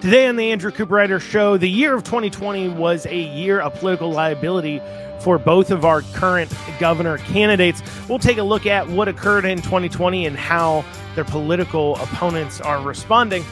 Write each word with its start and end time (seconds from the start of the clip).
Today 0.00 0.26
on 0.26 0.36
the 0.36 0.52
Andrew 0.52 0.70
Cooperrider 0.70 1.18
Show, 1.18 1.56
the 1.56 1.70
year 1.70 1.94
of 1.94 2.04
2020 2.04 2.68
was 2.68 3.06
a 3.06 3.16
year 3.16 3.60
of 3.60 3.74
political 3.76 4.12
liability 4.12 4.82
for 5.20 5.38
both 5.38 5.70
of 5.70 5.86
our 5.86 6.02
current 6.12 6.52
governor 6.78 7.16
candidates. 7.16 7.82
We'll 8.06 8.18
take 8.18 8.36
a 8.36 8.42
look 8.42 8.66
at 8.66 8.86
what 8.86 9.08
occurred 9.08 9.46
in 9.46 9.56
2020 9.62 10.26
and 10.26 10.36
how 10.36 10.84
their 11.14 11.24
political 11.24 11.96
opponents 11.96 12.60
are 12.60 12.80
responding. 12.82 13.42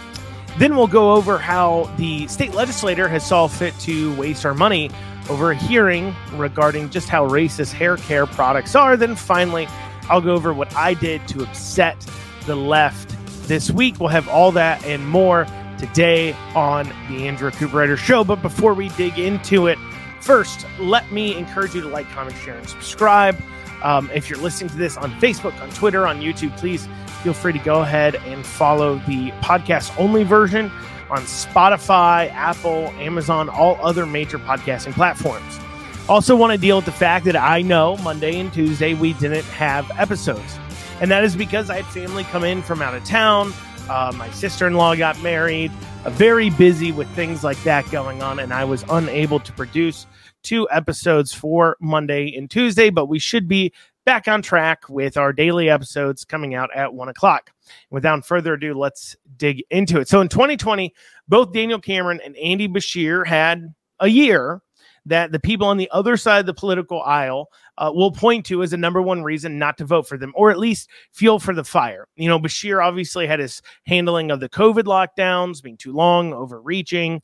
Then 0.58 0.76
we'll 0.76 0.86
go 0.86 1.14
over 1.14 1.38
how 1.38 1.90
the 1.96 2.28
state 2.28 2.52
legislator 2.52 3.08
has 3.08 3.26
saw 3.26 3.48
fit 3.48 3.76
to 3.80 4.14
waste 4.16 4.44
our 4.44 4.54
money 4.54 4.90
over 5.30 5.50
a 5.50 5.56
hearing 5.56 6.14
regarding 6.34 6.90
just 6.90 7.08
how 7.08 7.26
racist 7.26 7.72
hair 7.72 7.96
care 7.96 8.26
products 8.26 8.74
are. 8.74 8.98
Then 8.98 9.16
finally, 9.16 9.66
I'll 10.10 10.20
go 10.20 10.34
over 10.34 10.52
what 10.52 10.76
I 10.76 10.92
did 10.92 11.26
to 11.28 11.42
upset 11.42 11.96
the 12.44 12.54
left 12.54 13.16
this 13.48 13.70
week. 13.70 13.98
We'll 13.98 14.10
have 14.10 14.28
all 14.28 14.52
that 14.52 14.84
and 14.84 15.08
more 15.08 15.46
today 15.86 16.32
on 16.54 16.86
the 17.08 17.26
Andrew 17.26 17.50
Cooperrider 17.50 17.96
Show. 17.96 18.24
But 18.24 18.42
before 18.42 18.74
we 18.74 18.88
dig 18.90 19.18
into 19.18 19.66
it, 19.66 19.78
first, 20.20 20.66
let 20.78 21.10
me 21.12 21.36
encourage 21.36 21.74
you 21.74 21.82
to 21.82 21.88
like, 21.88 22.08
comment, 22.10 22.36
share, 22.38 22.56
and 22.56 22.68
subscribe. 22.68 23.40
Um, 23.82 24.10
if 24.14 24.30
you're 24.30 24.38
listening 24.38 24.70
to 24.70 24.76
this 24.76 24.96
on 24.96 25.12
Facebook, 25.20 25.60
on 25.60 25.68
Twitter, 25.70 26.06
on 26.06 26.20
YouTube, 26.20 26.56
please 26.56 26.88
feel 27.22 27.34
free 27.34 27.52
to 27.52 27.58
go 27.58 27.82
ahead 27.82 28.16
and 28.16 28.44
follow 28.46 28.96
the 29.06 29.30
podcast 29.42 29.94
only 29.98 30.22
version 30.22 30.70
on 31.10 31.18
Spotify, 31.22 32.30
Apple, 32.32 32.88
Amazon, 32.98 33.50
all 33.50 33.78
other 33.82 34.06
major 34.06 34.38
podcasting 34.38 34.94
platforms. 34.94 35.60
Also, 36.08 36.34
want 36.34 36.52
to 36.52 36.58
deal 36.58 36.76
with 36.76 36.84
the 36.86 36.92
fact 36.92 37.24
that 37.26 37.36
I 37.36 37.62
know 37.62 37.96
Monday 37.98 38.38
and 38.38 38.52
Tuesday 38.52 38.94
we 38.94 39.12
didn't 39.14 39.44
have 39.46 39.90
episodes. 39.98 40.58
And 41.00 41.10
that 41.10 41.24
is 41.24 41.36
because 41.36 41.68
I 41.68 41.82
had 41.82 41.86
family 41.86 42.24
come 42.24 42.44
in 42.44 42.62
from 42.62 42.80
out 42.80 42.94
of 42.94 43.04
town. 43.04 43.52
Uh, 43.88 44.12
my 44.16 44.30
sister 44.30 44.66
in 44.66 44.74
law 44.74 44.94
got 44.94 45.20
married, 45.22 45.70
uh, 46.04 46.10
very 46.10 46.50
busy 46.50 46.90
with 46.90 47.08
things 47.10 47.44
like 47.44 47.62
that 47.64 47.88
going 47.90 48.22
on, 48.22 48.38
and 48.38 48.52
I 48.52 48.64
was 48.64 48.84
unable 48.88 49.40
to 49.40 49.52
produce 49.52 50.06
two 50.42 50.66
episodes 50.70 51.32
for 51.32 51.76
Monday 51.80 52.34
and 52.36 52.50
Tuesday, 52.50 52.90
but 52.90 53.06
we 53.06 53.18
should 53.18 53.46
be 53.46 53.72
back 54.06 54.28
on 54.28 54.42
track 54.42 54.88
with 54.88 55.16
our 55.16 55.32
daily 55.32 55.68
episodes 55.68 56.24
coming 56.24 56.54
out 56.54 56.70
at 56.74 56.94
one 56.94 57.08
o'clock. 57.08 57.50
Without 57.90 58.24
further 58.26 58.54
ado, 58.54 58.74
let's 58.74 59.16
dig 59.36 59.62
into 59.70 60.00
it. 60.00 60.08
So 60.08 60.20
in 60.20 60.28
2020, 60.28 60.94
both 61.28 61.52
Daniel 61.52 61.80
Cameron 61.80 62.20
and 62.24 62.36
Andy 62.36 62.68
Beshear 62.68 63.26
had 63.26 63.74
a 64.00 64.08
year 64.08 64.62
that 65.06 65.32
the 65.32 65.38
people 65.38 65.66
on 65.66 65.76
the 65.76 65.90
other 65.90 66.16
side 66.16 66.40
of 66.40 66.46
the 66.46 66.54
political 66.54 67.02
aisle 67.02 67.48
uh, 67.78 67.90
will 67.94 68.12
point 68.12 68.46
to 68.46 68.62
as 68.62 68.72
a 68.72 68.76
number 68.76 69.02
one 69.02 69.22
reason 69.22 69.58
not 69.58 69.76
to 69.78 69.84
vote 69.84 70.08
for 70.08 70.16
them, 70.16 70.32
or 70.34 70.50
at 70.50 70.58
least 70.58 70.88
fuel 71.12 71.38
for 71.38 71.54
the 71.54 71.64
fire. 71.64 72.08
You 72.16 72.28
know, 72.28 72.38
Beshear 72.38 72.84
obviously 72.84 73.26
had 73.26 73.40
his 73.40 73.60
handling 73.86 74.30
of 74.30 74.40
the 74.40 74.48
COVID 74.48 74.84
lockdowns 74.84 75.62
being 75.62 75.76
too 75.76 75.92
long, 75.92 76.32
overreaching, 76.32 77.22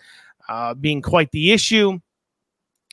uh, 0.48 0.75
being 0.75 1.00
quite 1.00 1.31
the 1.31 1.53
issue. 1.53 1.98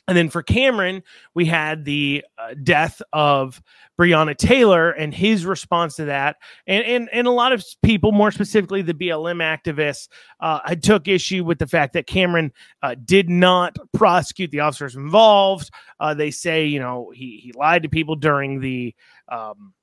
And 0.08 0.16
then 0.16 0.30
for 0.30 0.42
Cameron, 0.42 1.02
we 1.34 1.44
had 1.44 1.84
the 1.84 2.24
uh, 2.38 2.54
death 2.62 3.02
of 3.12 3.62
Breonna 4.00 4.34
Taylor 4.34 4.90
and 4.90 5.12
his 5.12 5.44
response 5.44 5.96
to 5.96 6.06
that. 6.06 6.36
And, 6.66 6.82
and, 6.84 7.08
and 7.12 7.26
a 7.26 7.30
lot 7.30 7.52
of 7.52 7.62
people, 7.82 8.10
more 8.10 8.32
specifically 8.32 8.80
the 8.80 8.94
BLM 8.94 9.42
activists, 9.42 10.08
uh, 10.40 10.74
took 10.76 11.08
issue 11.08 11.44
with 11.44 11.58
the 11.58 11.66
fact 11.66 11.92
that 11.92 12.06
Cameron 12.06 12.52
uh, 12.82 12.94
did 13.04 13.28
not 13.28 13.76
prosecute 13.92 14.50
the 14.50 14.60
officers 14.60 14.96
involved. 14.96 15.70
Uh, 16.00 16.14
they 16.14 16.30
say, 16.30 16.64
you 16.64 16.80
know, 16.80 17.12
he, 17.14 17.38
he 17.42 17.52
lied 17.52 17.82
to 17.82 17.88
people 17.88 18.16
during 18.16 18.60
the. 18.60 18.94
Um, 19.28 19.74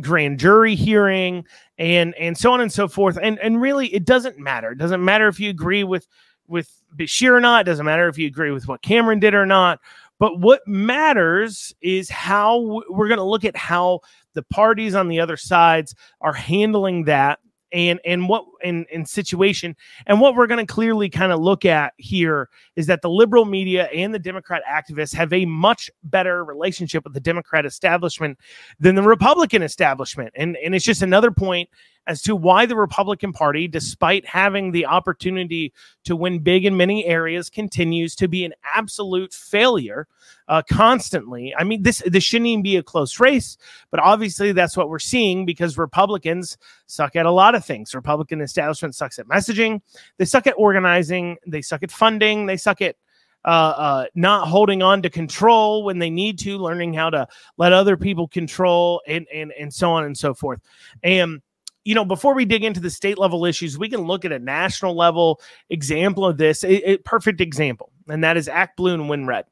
grand 0.00 0.40
jury 0.40 0.74
hearing 0.74 1.44
and 1.78 2.16
and 2.16 2.36
so 2.36 2.50
on 2.50 2.60
and 2.60 2.72
so 2.72 2.88
forth 2.88 3.16
and 3.22 3.38
and 3.38 3.60
really 3.60 3.86
it 3.94 4.04
doesn't 4.04 4.36
matter 4.40 4.72
it 4.72 4.78
doesn't 4.78 5.04
matter 5.04 5.28
if 5.28 5.38
you 5.38 5.48
agree 5.48 5.84
with 5.84 6.08
with 6.48 6.70
Beshear 6.96 7.32
or 7.32 7.40
not. 7.40 7.62
It 7.62 7.70
doesn't 7.70 7.86
matter 7.86 8.08
if 8.08 8.18
you 8.18 8.26
agree 8.26 8.50
with 8.50 8.68
what 8.68 8.82
Cameron 8.82 9.20
did 9.20 9.34
or 9.34 9.46
not. 9.46 9.80
But 10.18 10.40
what 10.40 10.66
matters 10.66 11.74
is 11.80 12.08
how 12.08 12.82
we're 12.88 13.08
going 13.08 13.18
to 13.18 13.24
look 13.24 13.44
at 13.44 13.56
how 13.56 14.00
the 14.34 14.42
parties 14.44 14.94
on 14.94 15.08
the 15.08 15.20
other 15.20 15.36
sides 15.36 15.94
are 16.20 16.32
handling 16.32 17.04
that 17.04 17.40
and 17.72 18.00
and 18.04 18.28
what 18.28 18.44
in 18.62 18.86
in 18.90 19.04
situation 19.04 19.76
and 20.06 20.20
what 20.20 20.36
we're 20.36 20.46
going 20.46 20.64
to 20.64 20.72
clearly 20.72 21.10
kind 21.10 21.32
of 21.32 21.40
look 21.40 21.64
at 21.64 21.92
here 21.98 22.48
is 22.76 22.86
that 22.86 23.02
the 23.02 23.10
liberal 23.10 23.44
media 23.44 23.86
and 23.86 24.14
the 24.14 24.18
democrat 24.18 24.62
activists 24.70 25.12
have 25.12 25.32
a 25.32 25.44
much 25.44 25.90
better 26.04 26.44
relationship 26.44 27.04
with 27.04 27.12
the 27.12 27.20
democrat 27.20 27.66
establishment 27.66 28.38
than 28.78 28.94
the 28.94 29.02
republican 29.02 29.60
establishment 29.60 30.32
and 30.36 30.56
and 30.58 30.74
it's 30.74 30.84
just 30.84 31.02
another 31.02 31.32
point 31.32 31.68
as 32.06 32.20
to 32.22 32.36
why 32.36 32.66
the 32.66 32.76
Republican 32.76 33.32
Party, 33.32 33.66
despite 33.66 34.26
having 34.26 34.72
the 34.72 34.86
opportunity 34.86 35.72
to 36.04 36.16
win 36.16 36.38
big 36.38 36.64
in 36.64 36.76
many 36.76 37.04
areas, 37.06 37.48
continues 37.48 38.14
to 38.16 38.28
be 38.28 38.44
an 38.44 38.52
absolute 38.74 39.32
failure 39.32 40.06
uh, 40.48 40.62
constantly. 40.70 41.54
I 41.56 41.64
mean, 41.64 41.82
this 41.82 42.02
this 42.06 42.24
shouldn't 42.24 42.48
even 42.48 42.62
be 42.62 42.76
a 42.76 42.82
close 42.82 43.18
race, 43.20 43.56
but 43.90 44.00
obviously 44.00 44.52
that's 44.52 44.76
what 44.76 44.88
we're 44.88 44.98
seeing 44.98 45.46
because 45.46 45.78
Republicans 45.78 46.58
suck 46.86 47.16
at 47.16 47.26
a 47.26 47.30
lot 47.30 47.54
of 47.54 47.64
things. 47.64 47.94
Republican 47.94 48.40
establishment 48.40 48.94
sucks 48.94 49.18
at 49.18 49.26
messaging, 49.26 49.80
they 50.18 50.24
suck 50.24 50.46
at 50.46 50.54
organizing, 50.58 51.36
they 51.46 51.62
suck 51.62 51.82
at 51.82 51.90
funding, 51.90 52.46
they 52.46 52.56
suck 52.56 52.82
at 52.82 52.96
uh, 53.44 53.74
uh, 53.76 54.04
not 54.14 54.48
holding 54.48 54.82
on 54.82 55.02
to 55.02 55.10
control 55.10 55.84
when 55.84 55.98
they 55.98 56.08
need 56.08 56.38
to, 56.38 56.56
learning 56.56 56.94
how 56.94 57.10
to 57.10 57.28
let 57.58 57.72
other 57.72 57.96
people 57.96 58.26
control, 58.26 59.02
and 59.06 59.26
and 59.32 59.52
and 59.58 59.72
so 59.72 59.90
on 59.90 60.04
and 60.04 60.16
so 60.16 60.34
forth. 60.34 60.60
And 61.02 61.42
you 61.84 61.94
know, 61.94 62.04
before 62.04 62.34
we 62.34 62.44
dig 62.44 62.64
into 62.64 62.80
the 62.80 62.90
state 62.90 63.18
level 63.18 63.44
issues, 63.44 63.78
we 63.78 63.88
can 63.88 64.00
look 64.00 64.24
at 64.24 64.32
a 64.32 64.38
national 64.38 64.96
level 64.96 65.40
example 65.70 66.26
of 66.26 66.38
this. 66.38 66.64
A, 66.64 66.92
a 66.92 66.96
perfect 66.98 67.40
example, 67.40 67.92
and 68.08 68.24
that 68.24 68.36
is 68.36 68.48
Act 68.48 68.76
Blue 68.76 68.94
and 68.94 69.08
Win 69.08 69.26
Red. 69.26 69.44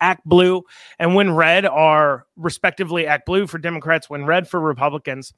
Act 0.00 0.24
Blue 0.24 0.62
and 0.98 1.14
Win 1.14 1.34
Red 1.34 1.66
are 1.66 2.26
respectively 2.36 3.06
Act 3.06 3.26
Blue 3.26 3.46
for 3.46 3.58
Democrats, 3.58 4.08
Win 4.08 4.24
Red 4.24 4.48
for 4.48 4.58
Republicans, 4.58 5.32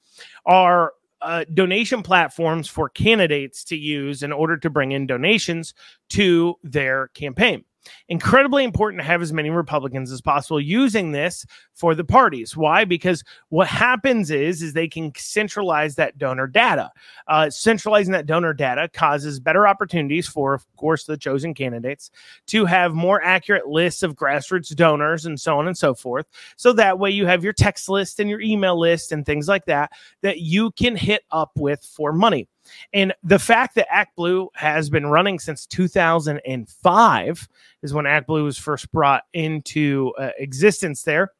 are 0.46 0.92
uh, 1.20 1.44
donation 1.52 2.02
platforms 2.02 2.68
for 2.68 2.88
candidates 2.88 3.64
to 3.64 3.76
use 3.76 4.22
in 4.22 4.32
order 4.32 4.56
to 4.56 4.70
bring 4.70 4.92
in 4.92 5.06
donations 5.06 5.74
to 6.10 6.54
their 6.62 7.08
campaign 7.08 7.64
incredibly 8.08 8.64
important 8.64 9.00
to 9.00 9.06
have 9.06 9.22
as 9.22 9.32
many 9.32 9.50
Republicans 9.50 10.10
as 10.12 10.20
possible 10.20 10.60
using 10.60 11.12
this 11.12 11.44
for 11.74 11.94
the 11.94 12.04
parties. 12.04 12.56
Why? 12.56 12.84
Because 12.84 13.24
what 13.48 13.66
happens 13.66 14.30
is 14.30 14.62
is 14.62 14.72
they 14.72 14.88
can 14.88 15.12
centralize 15.16 15.96
that 15.96 16.18
donor 16.18 16.46
data. 16.46 16.90
Uh, 17.26 17.50
centralizing 17.50 18.12
that 18.12 18.26
donor 18.26 18.52
data 18.52 18.88
causes 18.92 19.40
better 19.40 19.66
opportunities 19.66 20.28
for, 20.28 20.54
of 20.54 20.76
course, 20.76 21.04
the 21.04 21.16
chosen 21.16 21.54
candidates 21.54 22.10
to 22.46 22.64
have 22.64 22.94
more 22.94 23.22
accurate 23.22 23.66
lists 23.66 24.02
of 24.02 24.14
grassroots 24.14 24.74
donors 24.74 25.26
and 25.26 25.40
so 25.40 25.58
on 25.58 25.66
and 25.66 25.76
so 25.76 25.94
forth. 25.94 26.26
So 26.56 26.72
that 26.74 26.98
way 26.98 27.10
you 27.10 27.26
have 27.26 27.44
your 27.44 27.52
text 27.52 27.88
list 27.88 28.20
and 28.20 28.28
your 28.28 28.40
email 28.40 28.78
list 28.78 29.12
and 29.12 29.24
things 29.24 29.48
like 29.48 29.64
that 29.66 29.92
that 30.22 30.40
you 30.40 30.70
can 30.72 30.96
hit 30.96 31.22
up 31.30 31.52
with 31.56 31.84
for 31.84 32.12
money. 32.12 32.48
And 32.92 33.14
the 33.22 33.38
fact 33.38 33.74
that 33.74 33.88
ActBlue 33.88 34.48
has 34.54 34.90
been 34.90 35.06
running 35.06 35.38
since 35.38 35.66
2005 35.66 37.48
is 37.82 37.94
when 37.94 38.04
ActBlue 38.04 38.44
was 38.44 38.58
first 38.58 38.90
brought 38.92 39.24
into 39.32 40.12
uh, 40.18 40.30
existence 40.38 41.02
there. 41.02 41.32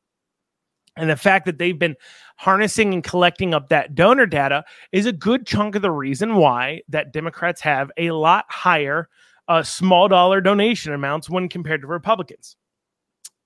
And 0.97 1.09
the 1.09 1.17
fact 1.17 1.47
that 1.47 1.59
they've 1.59 1.79
been 1.79 1.97
harnessing 2.37 2.93
and 2.93 3.03
collecting 3.03 3.55
up 3.55 3.69
that 3.69 3.95
donor 3.95 4.27
data 4.27 4.65
is 4.93 5.07
a 5.07 5.13
good 5.13 5.47
chunk 5.47 5.75
of 5.75 5.83
the 5.83 5.91
reason 5.91 6.35
why 6.35 6.83
that 6.89 7.13
Democrats 7.13 7.63
have 7.63 7.91
a 7.97 8.11
lot 8.11 8.45
higher 8.49 9.09
uh, 9.49 9.63
small 9.63 10.09
dollar 10.09 10.41
donation 10.41 10.93
amounts 10.93 11.31
when 11.31 11.49
compared 11.49 11.81
to 11.81 11.87
Republicans. 11.87 12.57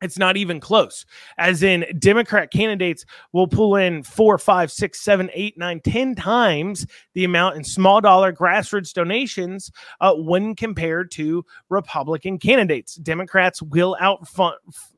It's 0.06 0.19
not 0.19 0.37
even 0.37 0.61
close. 0.61 1.05
As 1.37 1.65
in, 1.65 1.84
Democrat 1.99 2.53
candidates 2.53 3.05
will 3.33 3.49
pull 3.49 3.75
in 3.75 4.05
four, 4.05 4.39
five, 4.39 4.71
six, 4.71 5.00
seven, 5.00 5.28
eight, 5.34 5.59
nine, 5.59 5.81
ten 5.81 6.15
times 6.15 6.86
the 7.15 7.25
amount 7.25 7.57
in 7.57 7.65
small 7.65 8.01
dollar 8.01 8.33
grassroots 8.33 8.92
donations 8.92 9.72
uh, 10.01 10.15
when 10.15 10.54
compared 10.54 11.10
to 11.10 11.45
Republican 11.69 12.39
candidates. 12.39 12.95
Democrats 12.95 13.60
will 13.60 13.97
out 14.01 14.25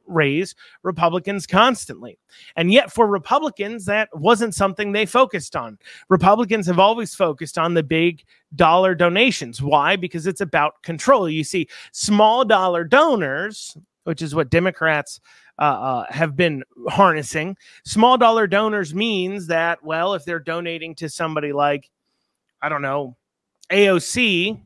raise 0.07 0.55
Republicans 0.83 1.47
constantly. 1.47 2.19
And 2.57 2.73
yet, 2.73 2.93
for 2.93 3.07
Republicans, 3.07 3.85
that 3.87 4.09
wasn't 4.13 4.55
something 4.55 4.93
they 4.93 5.07
focused 5.07 5.57
on. 5.57 5.79
Republicans 6.09 6.67
have 6.67 6.79
always 6.79 7.15
focused 7.15 7.59
on 7.59 7.75
the 7.75 7.83
big 7.83 8.25
dollar 8.55 8.95
donations. 8.95 9.63
Why? 9.63 9.97
Because 9.97 10.27
it's 10.27 10.41
about 10.41 10.83
control. 10.83 11.29
You 11.29 11.45
see, 11.45 11.69
small 11.93 12.45
dollar 12.45 12.85
donors 12.85 13.77
which 14.09 14.23
is 14.23 14.35
what 14.35 14.49
Democrats 14.49 15.21
uh, 15.59 15.63
uh, 15.63 16.05
have 16.09 16.35
been 16.35 16.65
harnessing. 16.89 17.55
Small 17.85 18.17
dollar 18.17 18.47
donors 18.47 18.95
means 18.95 19.49
that, 19.49 19.85
well, 19.85 20.15
if 20.15 20.25
they're 20.25 20.41
donating 20.41 20.95
to 20.95 21.11
somebody 21.11 21.53
like, 21.53 21.91
I 22.63 22.71
don't 22.71 22.81
know, 22.81 23.19
AOC, 23.71 24.59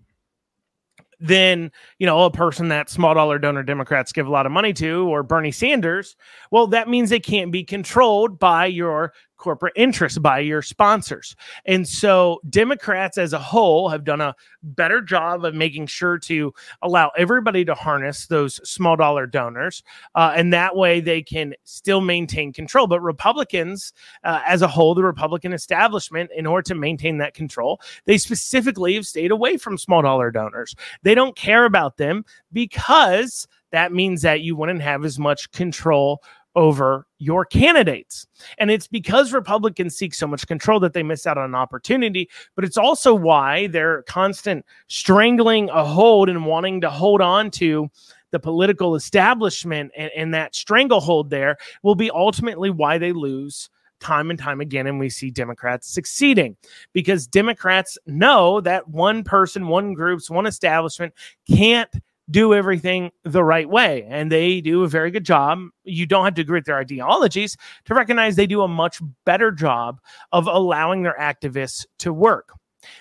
then 1.19 1.73
you 1.99 2.07
know 2.07 2.23
a 2.25 2.31
person 2.31 2.69
that 2.69 2.91
small 2.91 3.15
dollar 3.15 3.39
donor 3.39 3.63
democrats 3.63 4.13
give 4.13 4.27
a 4.27 4.31
lot 4.31 4.45
of 4.45 4.51
money 4.51 4.73
to 4.73 5.09
or 5.09 5.23
bernie 5.23 5.53
sanders 5.53 6.17
well 6.51 6.67
that 6.67 6.89
means 6.89 7.11
they 7.11 7.21
can't 7.21 7.53
be 7.53 7.63
controlled 7.63 8.41
by 8.41 8.67
your 8.67 9.13
corporate 9.43 9.73
interests 9.75 10.19
by 10.19 10.39
your 10.39 10.63
sponsors. 10.63 11.35
And 11.65 11.87
so 11.87 12.41
Democrats 12.49 13.19
as 13.19 13.33
a 13.33 13.41
whole 13.41 13.89
have 13.89 14.05
done 14.05 14.21
a 14.21 14.37
better 14.63 15.03
job 15.03 15.45
of 15.45 15.53
making 15.53 15.89
sure 15.89 16.17
to 16.21 16.55
allow 16.83 17.11
everybody 17.19 17.65
to 17.65 17.75
harness 17.75 18.29
those 18.29 18.61
small 18.69 18.95
dollar 18.95 19.27
donors. 19.27 19.83
Uh, 20.15 20.33
and 20.37 20.53
that 20.53 20.77
way 20.77 21.01
they 21.01 21.23
can 21.23 21.55
still 21.65 22.01
maintain 22.01 22.53
control. 22.53 22.87
But 22.87 23.01
Republicans 23.01 23.93
uh, 24.23 24.41
as 24.47 24.63
a 24.63 24.69
whole, 24.69 24.95
the 24.95 25.03
Republican 25.03 25.53
establishment, 25.53 26.31
in 26.37 26.47
order 26.47 26.63
to 26.69 26.77
maintain 26.77 27.19
that 27.19 27.35
control, 27.35 27.81
they 28.05 28.19
specifically 28.19 28.95
have 28.95 29.07
stayed 29.07 29.33
away 29.33 29.57
from 29.57 29.77
small 29.77 30.03
dollar 30.03 30.31
donors. 30.31 30.77
They 31.03 31.17
don't 31.17 31.35
care 31.35 31.65
about 31.65 31.97
them 31.97 32.25
because 32.53 33.49
that 33.73 33.93
means 33.93 34.23
that 34.23 34.43
you 34.43 34.55
wouldn't 34.55 34.83
have 34.83 35.05
as 35.05 35.19
much 35.19 35.51
control 35.51 36.23
over 36.55 37.07
your 37.19 37.45
candidates. 37.45 38.27
And 38.59 38.71
it's 38.71 38.87
because 38.87 39.33
Republicans 39.33 39.97
seek 39.97 40.15
so 40.15 40.27
much 40.27 40.47
control 40.47 40.81
that 40.81 40.93
they 40.93 41.03
miss 41.03 41.27
out 41.27 41.39
on 41.39 41.45
an 41.45 41.55
opportunity. 41.55 42.29
But 42.55 42.65
it's 42.65 42.77
also 42.77 43.15
why 43.15 43.69
they're 43.69 44.03
constant 44.03 44.65
strangling 44.89 45.71
a 45.71 45.85
hold 45.85 46.29
and 46.29 46.47
wanting 46.47 46.81
to 46.83 46.91
hold 46.91 47.21
on 47.21 47.51
to 47.53 47.91
the 48.33 48.41
political 48.41 48.95
establishment 48.95 49.93
and, 49.97 50.11
and 50.17 50.35
that 50.35 50.55
stranglehold 50.55 51.31
there 51.31 51.57
will 51.83 51.95
be 51.95 52.11
ultimately 52.11 52.71
why 52.71 52.99
they 52.99 53.13
lose 53.13 53.71
time 54.01 54.31
and 54.31 54.39
time 54.39 54.61
again 54.61 54.89
and 54.89 54.99
we 54.99 55.09
see 55.09 55.31
democrats 55.31 55.89
succeeding 55.89 56.57
because 56.93 57.29
democrats 57.29 57.97
know 58.07 58.61
that 58.61 58.89
one 58.89 59.23
person 59.23 59.69
one 59.69 59.95
groups 59.95 60.29
one 60.29 60.47
establishment 60.47 61.15
can't 61.49 61.95
do 62.31 62.55
everything 62.55 63.11
the 63.25 63.45
right 63.45 63.69
way. 63.69 64.07
And 64.09 64.31
they 64.31 64.61
do 64.61 64.85
a 64.85 64.89
very 64.89 65.11
good 65.11 65.25
job. 65.25 65.61
You 65.85 66.07
don't 66.07 66.25
have 66.25 66.35
to 66.35 66.43
agree 66.43 66.59
with 66.59 66.67
their 66.67 66.79
ideologies 66.79 67.57
to 67.87 67.95
recognize 67.95 68.37
they 68.37 68.47
do 68.47 68.63
a 68.63 68.69
much 68.69 69.01
better 69.25 69.51
job 69.51 70.01
of 70.33 70.47
allowing 70.47 71.03
their 71.03 71.17
activists 71.19 71.85
to 71.99 72.13
work. 72.13 72.53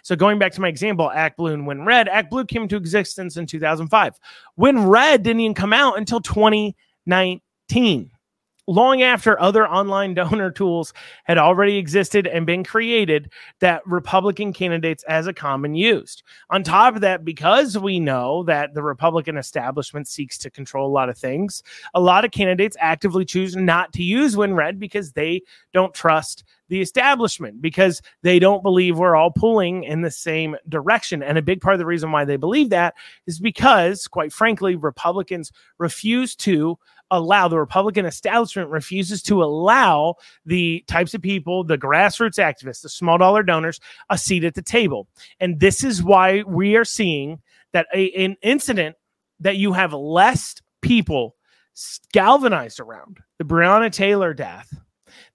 So 0.03 0.15
going 0.15 0.38
back 0.38 0.51
to 0.53 0.62
my 0.62 0.68
example, 0.68 1.09
Act 1.12 1.38
Blue 1.38 1.53
and 1.53 1.65
Win 1.65 1.85
Red, 1.85 2.07
Act 2.07 2.29
Blue 2.29 2.45
came 2.45 2.63
into 2.63 2.75
existence 2.75 3.38
in 3.38 3.47
2005. 3.47 4.19
Win 4.57 4.88
Red 4.88 5.23
didn't 5.23 5.39
even 5.39 5.56
come 5.56 5.73
out 5.73 5.97
until 5.97 6.19
2019 6.21 8.11
long 8.71 9.01
after 9.01 9.39
other 9.39 9.68
online 9.68 10.13
donor 10.21 10.50
tools 10.50 10.94
had 11.25 11.38
already 11.38 11.77
existed 11.77 12.25
and 12.25 12.45
been 12.45 12.63
created 12.63 13.31
that 13.59 13.85
Republican 13.85 14.53
candidates 14.53 15.03
as 15.03 15.27
a 15.27 15.33
common 15.33 15.75
used. 15.75 16.23
On 16.50 16.63
top 16.63 16.95
of 16.95 17.01
that, 17.01 17.25
because 17.25 17.77
we 17.77 18.00
know 18.00 18.44
that 18.44 18.73
the 18.73 18.83
Republican 18.83 19.38
establishment 19.38 20.07
seeks 20.07 20.38
to 20.39 20.50
control 20.50 20.88
a 20.88 20.91
lot 20.91 21.09
of 21.09 21.18
things, 21.18 21.62
a 21.94 22.00
lot 22.00 22.25
of 22.25 22.31
candidates 22.31 22.77
actively 22.79 23.25
choose 23.25 23.56
not 23.56 23.91
to 23.94 24.03
use 24.03 24.35
WinRed 24.35 24.79
because 24.79 25.12
they 25.12 25.41
don't 25.73 25.94
trust 25.94 26.44
the 26.71 26.81
establishment 26.81 27.62
because 27.62 28.01
they 28.21 28.39
don't 28.39 28.63
believe 28.63 28.97
we're 28.97 29.15
all 29.18 29.29
pulling 29.29 29.83
in 29.83 30.01
the 30.01 30.09
same 30.09 30.56
direction. 30.69 31.21
And 31.21 31.38
a 31.38 31.41
big 31.41 31.59
part 31.59 31.73
of 31.73 31.79
the 31.79 31.85
reason 31.85 32.13
why 32.13 32.23
they 32.23 32.38
believe 32.38 32.69
that 32.69 32.94
is 33.27 33.41
because, 33.41 34.07
quite 34.07 34.31
frankly, 34.31 34.77
Republicans 34.77 35.51
refuse 35.79 36.33
to 36.38 36.79
allow 37.12 37.48
the 37.48 37.60
Republican 37.60 38.06
establishment 38.06 38.69
refuses 38.69 39.22
to 39.24 39.44
allow 39.44 40.16
the 40.46 40.84
types 40.88 41.13
of 41.13 41.22
people, 41.22 41.63
the 41.63 41.78
grassroots 41.78 42.40
activists, 42.40 42.81
the 42.81 42.90
small 42.90 43.18
dollar 43.18 43.44
donors, 43.44 43.80
a 44.10 44.18
seat 44.18 44.44
at 44.44 44.56
the 44.56 44.62
table. 44.62 45.08
And 45.40 45.60
this 45.60 45.84
is 45.84 46.02
why 46.02 46.44
we 46.48 46.75
are 46.75 46.86
seeing 46.86 47.40
that 47.74 47.88
a, 47.94 48.12
an 48.12 48.38
incident 48.42 48.96
that 49.42 49.58
you 49.58 49.74
have 49.74 49.94
less 49.94 50.56
people 50.81 51.36
galvanized 52.13 52.80
around 52.80 53.19
the 53.38 53.46
Breonna 53.46 53.92
Taylor 53.92 54.34
death. 54.34 54.74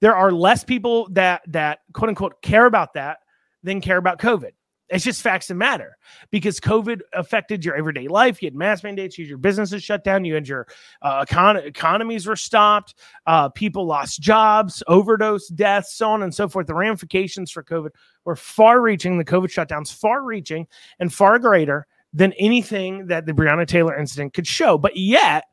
There 0.00 0.17
are 0.17 0.31
less 0.32 0.64
people 0.64 1.08
that 1.12 1.43
that 1.49 1.81
quote 1.93 2.08
unquote 2.08 2.43
care 2.43 2.67
about 2.67 2.94
that 2.94 3.19
than 3.62 3.81
care 3.81 3.96
about 3.99 4.19
COVID. 4.19 4.52
It's 4.88 5.04
just 5.04 5.20
facts 5.20 5.48
that 5.48 5.54
matter 5.54 5.96
because 6.30 6.60
COVID 6.60 7.00
affected 7.12 7.64
your 7.64 7.74
everyday 7.74 8.06
life. 8.06 8.40
You 8.40 8.46
had 8.46 8.54
mask 8.54 8.84
mandates, 8.84 9.18
you 9.18 9.24
your 9.24 9.38
businesses 9.38 9.82
shut 9.82 10.04
down, 10.04 10.24
you 10.24 10.36
and 10.36 10.46
your 10.46 10.68
uh, 11.02 11.24
econ- 11.24 11.64
economies 11.64 12.26
were 12.26 12.36
stopped, 12.36 12.94
uh, 13.26 13.48
people 13.48 13.84
lost 13.84 14.20
jobs, 14.20 14.82
overdose 14.86 15.48
deaths, 15.48 15.94
so 15.94 16.10
on 16.10 16.22
and 16.22 16.32
so 16.32 16.48
forth. 16.48 16.68
The 16.68 16.74
ramifications 16.74 17.50
for 17.50 17.64
COVID 17.64 17.90
were 18.24 18.36
far 18.36 18.80
reaching, 18.80 19.18
the 19.18 19.24
COVID 19.24 19.48
shutdowns 19.48 19.92
far 19.92 20.22
reaching 20.22 20.68
and 21.00 21.12
far 21.12 21.38
greater 21.40 21.86
than 22.12 22.32
anything 22.34 23.08
that 23.08 23.26
the 23.26 23.32
Breonna 23.32 23.66
Taylor 23.66 23.98
incident 23.98 24.34
could 24.34 24.46
show. 24.46 24.78
But 24.78 24.96
yet, 24.96 25.44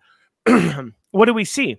what 1.12 1.26
do 1.26 1.34
we 1.34 1.46
see? 1.46 1.78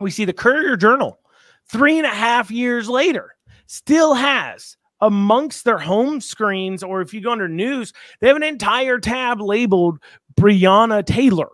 We 0.00 0.10
see 0.10 0.24
the 0.24 0.32
Courier 0.32 0.76
Journal 0.76 1.20
three 1.68 1.98
and 1.98 2.06
a 2.06 2.10
half 2.10 2.50
years 2.50 2.88
later 2.88 3.36
still 3.66 4.14
has 4.14 4.76
amongst 5.00 5.64
their 5.64 5.78
home 5.78 6.20
screens, 6.20 6.82
or 6.82 7.00
if 7.00 7.14
you 7.14 7.20
go 7.20 7.32
under 7.32 7.48
news, 7.48 7.92
they 8.20 8.28
have 8.28 8.36
an 8.36 8.42
entire 8.42 8.98
tab 8.98 9.40
labeled 9.40 9.98
Breonna 10.38 11.04
Taylor. 11.04 11.48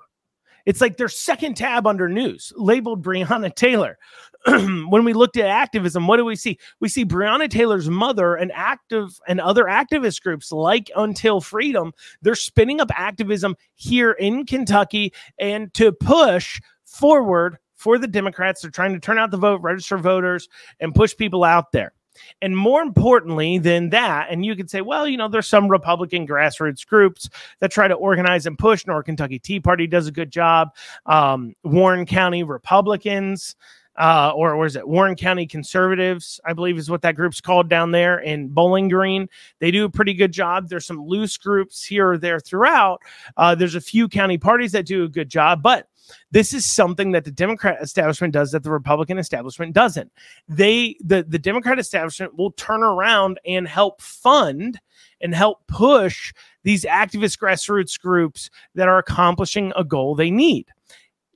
It's 0.67 0.81
like 0.81 0.97
their 0.97 1.09
second 1.09 1.57
tab 1.57 1.87
under 1.87 2.09
news 2.09 2.53
labeled 2.57 3.05
Breonna 3.05 3.55
Taylor. 3.55 3.99
when 4.47 5.05
we 5.05 5.13
looked 5.13 5.37
at 5.37 5.47
activism, 5.47 6.07
what 6.07 6.19
do 6.19 6.25
we 6.25 6.37
see? 6.37 6.59
We 6.81 6.89
see 6.89 7.05
Breonna 7.05 7.49
Taylor's 7.49 7.89
mother 7.89 8.35
and 8.35 8.53
active 8.53 9.19
and 9.27 9.41
other 9.41 9.65
activist 9.65 10.23
groups 10.23 10.53
like 10.53 10.91
Until 10.95 11.41
Freedom. 11.41 11.93
They're 12.23 12.35
spinning 12.35 12.81
up 12.81 12.91
activism 12.95 13.57
here 13.75 14.13
in 14.13 14.45
Kentucky 14.45 15.13
and 15.39 15.73
to 15.75 15.93
push 15.93 16.61
forward 16.85 17.59
for 17.75 17.99
the 17.99 18.09
Democrats. 18.09 18.63
They're 18.63 18.71
trying 18.71 18.95
to 18.95 19.01
turn 19.01 19.19
out 19.19 19.31
the 19.31 19.37
vote, 19.37 19.63
register 19.63 19.99
voters, 19.99 20.49
and 20.81 20.95
push 20.95 21.17
people 21.17 21.43
out 21.43 21.73
there. 21.73 21.93
And 22.43 22.57
more 22.57 22.83
importantly 22.83 23.59
than 23.59 23.91
that, 23.91 24.29
and 24.31 24.45
you 24.45 24.57
could 24.57 24.71
say, 24.71 24.81
well, 24.81 25.07
you 25.07 25.17
know, 25.17 25.29
there's 25.29 25.47
some 25.47 25.69
Republican 25.69 26.27
grassroots 26.27 26.87
groups 26.87 27.29
that 27.61 27.71
try 27.71 27.89
to 27.89 27.95
organize 27.95 28.47
and 28.47 28.59
push. 28.59 28.87
North 28.87 29.07
Kentucky 29.07 29.39
Tea 29.39 29.61
Party 29.61 29.87
does 29.87 30.07
a 30.07 30.13
good 30.13 30.31
job. 30.31 30.75
Um, 31.07 31.55
Warren 31.65 32.07
County 32.07 32.43
Republicans, 32.43 33.57
uh, 33.99 34.33
or, 34.35 34.67
is 34.67 34.77
it 34.77 34.87
Warren 34.87 35.17
County 35.17 35.47
Conservatives? 35.47 36.41
I 36.45 36.53
believe 36.53 36.79
is 36.79 36.91
what 36.91 37.03
that 37.03 37.17
group's 37.17 37.41
called 37.41 37.69
down 37.69 37.91
there 37.91 38.19
in 38.19 38.49
Bowling 38.49 38.89
Green. 38.89 39.29
They 39.59 39.71
do 39.71 39.85
a 39.85 39.91
pretty 39.91 40.15
good 40.15 40.33
job. 40.33 40.69
There's 40.69 40.87
some 40.87 41.03
loose 41.05 41.37
groups 41.37 41.85
here 41.85 42.13
or 42.13 42.19
there 42.19 42.41
throughout. 42.41 43.01
Uh, 43.37 43.55
there's 43.55 43.75
a 43.75 43.81
few 43.81 44.09
county 44.09 44.39
parties 44.39 44.73
that 44.73 44.87
do 44.87 45.05
a 45.05 45.09
good 45.09 45.29
job, 45.29 45.63
but 45.63 45.89
this 46.31 46.53
is 46.53 46.65
something 46.67 47.13
that 47.13 47.25
the 47.25 47.31
Democrat 47.31 47.79
establishment 47.81 48.33
does 48.33 48.53
that 48.53 48.63
the 48.63 48.71
Republican 48.71 49.19
establishment 49.19 49.73
doesn't. 49.73 50.13
They 50.49 50.97
the 51.01 51.25
the 51.27 51.39
Democrat 51.39 51.79
establishment 51.79 52.37
will 52.37 52.53
turn 52.53 52.83
around 52.83 53.41
and 53.47 53.67
help 53.67 54.01
fund 54.01 54.79
and 55.21 55.35
help 55.35 55.67
push 55.67 56.33
these 56.63 56.85
activist 56.85 57.39
grassroots 57.39 57.99
groups 57.99 58.51
that 58.75 58.89
are 58.89 58.99
accomplishing 58.99 59.73
a 59.77 59.85
goal 59.85 60.15
they 60.15 60.31
need. 60.31 60.67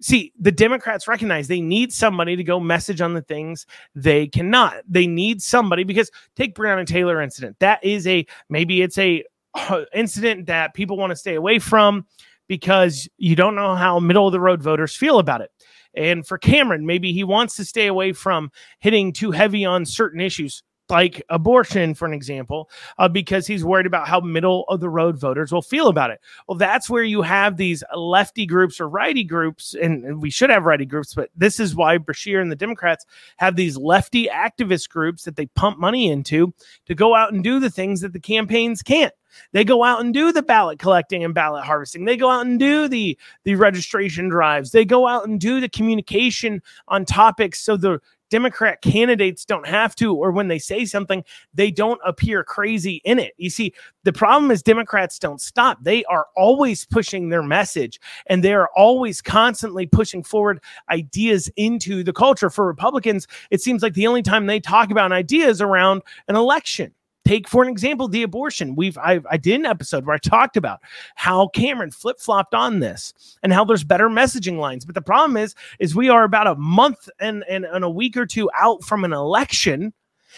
See, 0.01 0.33
the 0.39 0.53
Democrats 0.53 1.07
recognize 1.07 1.47
they 1.47 1.61
need 1.61 1.93
somebody 1.93 2.35
to 2.37 2.45
go 2.45 2.59
message 2.59 3.01
on 3.01 3.13
the 3.13 3.23
things 3.23 3.67
they 3.95 4.27
cannot. 4.27 4.77
They 4.89 5.07
need 5.07 5.43
somebody 5.43 5.85
because 5.85 6.11
take 6.37 6.55
Breonna 6.55 6.87
Taylor 6.87 7.21
incident. 7.21 7.57
That 7.61 7.85
is 7.85 8.07
a 8.07 8.27
maybe 8.49 8.81
it's 8.83 8.97
a 8.99 9.25
uh, 9.55 9.85
incident 9.95 10.47
that 10.47 10.75
people 10.75 10.97
want 10.97 11.11
to 11.11 11.17
stay 11.17 11.35
away 11.35 11.59
from 11.59 12.07
because 12.49 13.09
you 13.19 13.37
don't 13.37 13.55
know 13.55 13.75
how 13.75 14.01
middle 14.01 14.27
of 14.27 14.33
the 14.33 14.41
road 14.41 14.63
voters 14.63 14.97
feel 14.97 15.19
about 15.19 15.43
it. 15.43 15.51
And 15.95 16.27
for 16.27 16.39
Cameron, 16.39 16.87
maybe 16.87 17.13
he 17.13 17.25
wants 17.25 17.57
to 17.57 17.65
stay 17.65 17.87
away 17.87 18.13
from 18.13 18.51
hitting 18.79 19.13
too 19.13 19.33
heavy 19.33 19.65
on 19.65 19.85
certain 19.85 20.21
issues 20.21 20.63
like 20.91 21.23
abortion, 21.29 21.95
for 21.95 22.07
an 22.07 22.13
example, 22.13 22.71
uh, 22.99 23.09
because 23.09 23.47
he's 23.47 23.65
worried 23.65 23.87
about 23.87 24.09
how 24.09 24.21
middle 24.21 24.65
of 24.69 24.81
the 24.81 24.89
road 24.89 25.19
voters 25.19 25.53
will 25.53 25.63
feel 25.63 25.89
about 25.89 26.11
it. 26.11 26.21
Well, 26.49 26.59
that's 26.59 26.91
where 26.91 27.03
you 27.03 27.23
have 27.23 27.57
these 27.57 27.83
lefty 27.97 28.47
groups 28.47 28.81
or 28.81 28.89
righty 28.89 29.25
groups, 29.25 29.75
and, 29.75 30.21
we 30.21 30.31
should 30.31 30.51
have 30.51 30.65
righty 30.65 30.87
groups, 30.87 31.15
but 31.15 31.31
this 31.37 31.61
is 31.61 31.75
why 31.75 31.99
Beshear 31.99 32.43
and 32.43 32.51
the 32.51 32.57
Democrats 32.57 33.07
have 33.39 33.57
these 33.57 33.77
lefty 33.77 34.27
activist 34.27 34.89
groups 34.89 35.25
that 35.25 35.37
they 35.37 35.47
pump 35.47 35.79
money 35.79 36.11
into 36.11 36.53
to 36.87 36.95
go 36.95 37.15
out 37.15 37.33
and 37.33 37.45
do 37.45 37.61
the 37.61 37.71
things 37.71 38.01
that 38.01 38.13
the 38.13 38.21
campaigns 38.21 38.83
can't. 38.83 39.15
They 39.53 39.65
go 39.65 39.85
out 39.85 40.01
and 40.01 40.13
do 40.13 40.33
the 40.33 40.43
ballot 40.43 40.79
collecting 40.79 41.25
and 41.25 41.35
ballot 41.35 41.65
harvesting. 41.65 42.05
They 42.05 42.17
go 42.17 42.29
out 42.31 42.47
and 42.47 42.59
do 42.59 42.89
the 42.89 43.19
the 43.45 43.55
registration 43.55 44.29
drives. 44.29 44.73
They 44.73 44.85
go 44.85 45.07
out 45.07 45.27
and 45.27 45.41
do 45.41 45.61
the 45.61 45.69
communication 45.69 46.63
on 46.89 47.05
topics 47.05 47.61
so 47.61 47.77
the 47.77 48.01
Democrat 48.31 48.81
candidates 48.81 49.45
don't 49.45 49.67
have 49.67 49.95
to, 49.97 50.15
or 50.15 50.31
when 50.31 50.49
they 50.49 50.59
say 50.59 50.85
something, 50.85 51.25
they 51.53 51.71
don't 51.71 52.01
appear 52.05 52.43
crazy 52.43 53.03
in 53.05 53.19
it. 53.19 53.35
You 53.37 53.51
see, 53.51 53.75
the 54.05 54.13
problem 54.13 54.51
is 54.51 54.63
Democrats 54.63 55.19
don't 55.19 55.41
stop. 55.41 55.79
They 55.83 56.05
are 56.05 56.27
always 56.37 56.87
pushing 56.87 57.29
their 57.29 57.43
message 57.43 58.01
and 58.27 58.43
they 58.43 58.55
are 58.55 58.71
always 58.77 59.21
constantly 59.21 59.87
pushing 59.87 60.23
forward 60.23 60.61
ideas 60.91 61.51
into 61.57 62.03
the 62.03 62.13
culture. 62.13 62.51
For 62.51 62.67
Republicans, 62.67 63.27
it 63.51 63.61
seems 63.61 63.83
like 63.83 63.95
the 63.95 64.07
only 64.07 64.23
time 64.23 64.47
they 64.47 64.61
talk 64.61 64.91
about 64.91 65.13
ideas 65.13 65.61
around 65.61 66.03
an 66.29 66.37
election. 66.37 66.95
Take 67.25 67.49
for 67.49 67.63
an 67.63 67.69
example 67.69 68.09
the 68.09 68.23
abortion. 68.23 68.75
We've 68.75 68.99
I, 68.99 69.21
I 69.31 69.37
did 69.37 69.61
an 69.61 69.67
episode 69.67 70.07
where 70.07 70.15
I 70.17 70.19
talked 70.19 70.57
about 70.57 70.81
how 71.15 71.49
Cameron 71.49 71.91
flip 71.91 72.19
flopped 72.19 72.55
on 72.55 72.81
this 72.81 73.13
and 73.43 73.53
how 73.53 73.65
there's 73.65 73.85
better 73.85 74.09
messaging 74.09 74.59
lines. 74.59 74.85
But 74.85 74.95
the 74.95 75.03
problem 75.03 75.37
is, 75.37 75.55
is 75.79 75.95
we 75.95 76.09
are 76.09 76.25
about 76.25 76.47
a 76.47 76.57
month 76.57 77.09
and, 77.21 77.45
and 77.49 77.65
and 77.65 77.85
a 77.85 77.91
week 77.91 78.17
or 78.17 78.27
two 78.27 78.51
out 78.59 78.83
from 78.83 79.05
an 79.05 79.13
election 79.13 79.93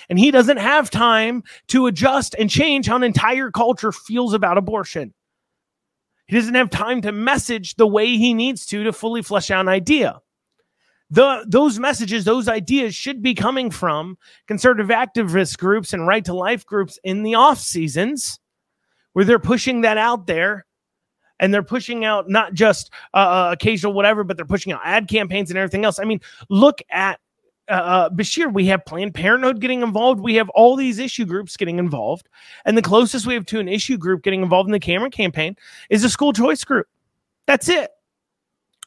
And 0.08 0.18
he 0.18 0.30
doesn't 0.30 0.58
have 0.58 0.90
time 0.90 1.42
to 1.68 1.86
adjust 1.86 2.34
and 2.38 2.50
change 2.50 2.86
how 2.86 2.96
an 2.96 3.02
entire 3.02 3.50
culture 3.50 3.92
feels 3.92 4.34
about 4.34 4.58
abortion. 4.58 5.14
He 6.26 6.36
doesn't 6.36 6.54
have 6.54 6.70
time 6.70 7.02
to 7.02 7.12
message 7.12 7.74
the 7.74 7.86
way 7.86 8.16
he 8.16 8.34
needs 8.34 8.64
to 8.66 8.84
to 8.84 8.92
fully 8.92 9.22
flesh 9.22 9.50
out 9.50 9.60
an 9.60 9.68
idea. 9.68 10.20
The, 11.12 11.44
those 11.46 11.78
messages, 11.78 12.24
those 12.24 12.48
ideas 12.48 12.94
should 12.94 13.20
be 13.20 13.34
coming 13.34 13.70
from 13.70 14.16
conservative 14.48 14.88
activist 14.88 15.58
groups 15.58 15.92
and 15.92 16.06
right 16.06 16.24
to 16.24 16.32
life 16.32 16.64
groups 16.64 16.98
in 17.04 17.22
the 17.22 17.34
off 17.34 17.58
seasons 17.58 18.40
where 19.12 19.26
they're 19.26 19.38
pushing 19.38 19.82
that 19.82 19.98
out 19.98 20.26
there 20.26 20.64
and 21.38 21.52
they're 21.52 21.62
pushing 21.62 22.06
out 22.06 22.30
not 22.30 22.54
just 22.54 22.90
uh, 23.12 23.18
uh, 23.18 23.50
occasional 23.52 23.92
whatever, 23.92 24.24
but 24.24 24.38
they're 24.38 24.46
pushing 24.46 24.72
out 24.72 24.80
ad 24.84 25.06
campaigns 25.06 25.50
and 25.50 25.58
everything 25.58 25.84
else. 25.84 25.98
I 25.98 26.04
mean, 26.04 26.20
look 26.48 26.80
at 26.88 27.20
uh, 27.68 27.72
uh, 27.72 28.08
Beshear. 28.08 28.50
We 28.50 28.64
have 28.68 28.82
Planned 28.86 29.12
Parenthood 29.12 29.60
getting 29.60 29.82
involved. 29.82 30.18
We 30.18 30.36
have 30.36 30.48
all 30.50 30.76
these 30.76 30.98
issue 30.98 31.26
groups 31.26 31.58
getting 31.58 31.78
involved, 31.78 32.30
and 32.64 32.74
the 32.74 32.80
closest 32.80 33.26
we 33.26 33.34
have 33.34 33.44
to 33.46 33.60
an 33.60 33.68
issue 33.68 33.98
group 33.98 34.22
getting 34.22 34.40
involved 34.40 34.68
in 34.68 34.72
the 34.72 34.80
Cameron 34.80 35.10
campaign 35.10 35.56
is 35.90 36.04
a 36.04 36.08
school 36.08 36.32
choice 36.32 36.64
group. 36.64 36.86
That's 37.46 37.68
it 37.68 37.90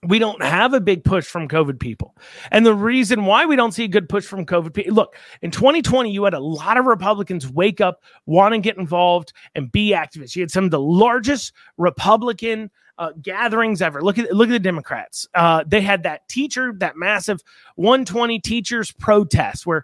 we 0.04 0.20
don't 0.20 0.42
have 0.44 0.74
a 0.74 0.82
big 0.82 1.04
push 1.04 1.25
from 1.25 1.48
COVID 1.48 1.80
people. 1.80 2.16
And 2.52 2.66
the 2.66 2.75
reason 2.75 3.25
why 3.25 3.46
we 3.46 3.56
don't 3.56 3.72
see 3.72 3.86
a 3.86 3.90
good 3.90 4.10
push 4.10 4.25
from 4.25 4.46
COVID 4.46 4.74
people 4.74 4.94
look, 4.94 5.16
in 5.42 5.52
2020, 5.52 6.12
you 6.12 6.24
had 6.24 6.34
a 6.34 6.40
lot 6.40 6.78
of 6.78 6.86
Republicans 6.86 7.50
wake 7.50 7.82
up, 7.82 8.04
want 8.25 8.54
to 8.54 8.60
get 8.60 8.78
involved, 8.78 9.34
and 9.56 9.72
be 9.72 9.92
activists. 9.92 10.36
You 10.36 10.44
had 10.44 10.52
some 10.52 10.66
of 10.66 10.72
the 10.72 10.80
largest 10.80 11.54
Republican 11.78 12.70
uh, 12.98 13.12
gatherings 13.22 13.82
ever. 13.82 14.02
Look 14.02 14.18
at 14.18 14.32
look 14.32 14.48
at 14.48 14.54
the 14.54 14.60
Democrats. 14.60 15.28
Uh, 15.34 15.64
they 15.68 15.82
had 15.82 16.04
that 16.04 16.28
teacher, 16.30 16.74
that 16.78 16.96
massive 16.96 17.44
120 17.75 18.40
teachers 18.40 18.92
protest 18.92 19.66
where 19.66 19.84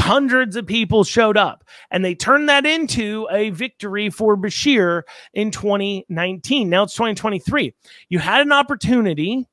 hundreds 0.00 0.56
of 0.56 0.66
people 0.66 1.04
showed 1.04 1.36
up 1.36 1.64
and 1.90 2.04
they 2.04 2.14
turned 2.14 2.48
that 2.48 2.66
into 2.66 3.28
a 3.30 3.50
victory 3.50 4.10
for 4.10 4.36
Beshear 4.36 5.02
in 5.34 5.50
2019. 5.50 6.68
Now 6.68 6.82
it's 6.84 6.94
2023. 6.94 7.74
You 8.08 8.18
had 8.18 8.40
an 8.40 8.52
opportunity 8.52 9.46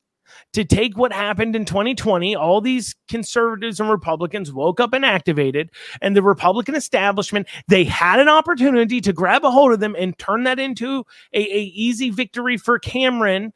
to 0.53 0.65
take 0.65 0.97
what 0.97 1.13
happened 1.13 1.55
in 1.55 1.65
2020. 1.65 2.35
All 2.35 2.61
these 2.61 2.95
conservatives 3.07 3.79
and 3.79 3.89
Republicans 3.89 4.51
woke 4.51 4.79
up 4.79 4.93
and 4.93 5.05
activated, 5.05 5.71
and 6.01 6.15
the 6.15 6.21
Republican 6.21 6.75
establishment 6.75 7.47
they 7.67 7.83
had 7.83 8.19
an 8.19 8.29
opportunity 8.29 9.01
to 9.01 9.13
grab 9.13 9.43
a 9.45 9.51
hold 9.51 9.73
of 9.73 9.79
them 9.79 9.95
and 9.97 10.17
turn 10.17 10.43
that 10.43 10.59
into 10.59 11.05
a, 11.33 11.39
a 11.39 11.63
easy 11.73 12.09
victory 12.09 12.57
for 12.57 12.79
Cameron 12.79 13.53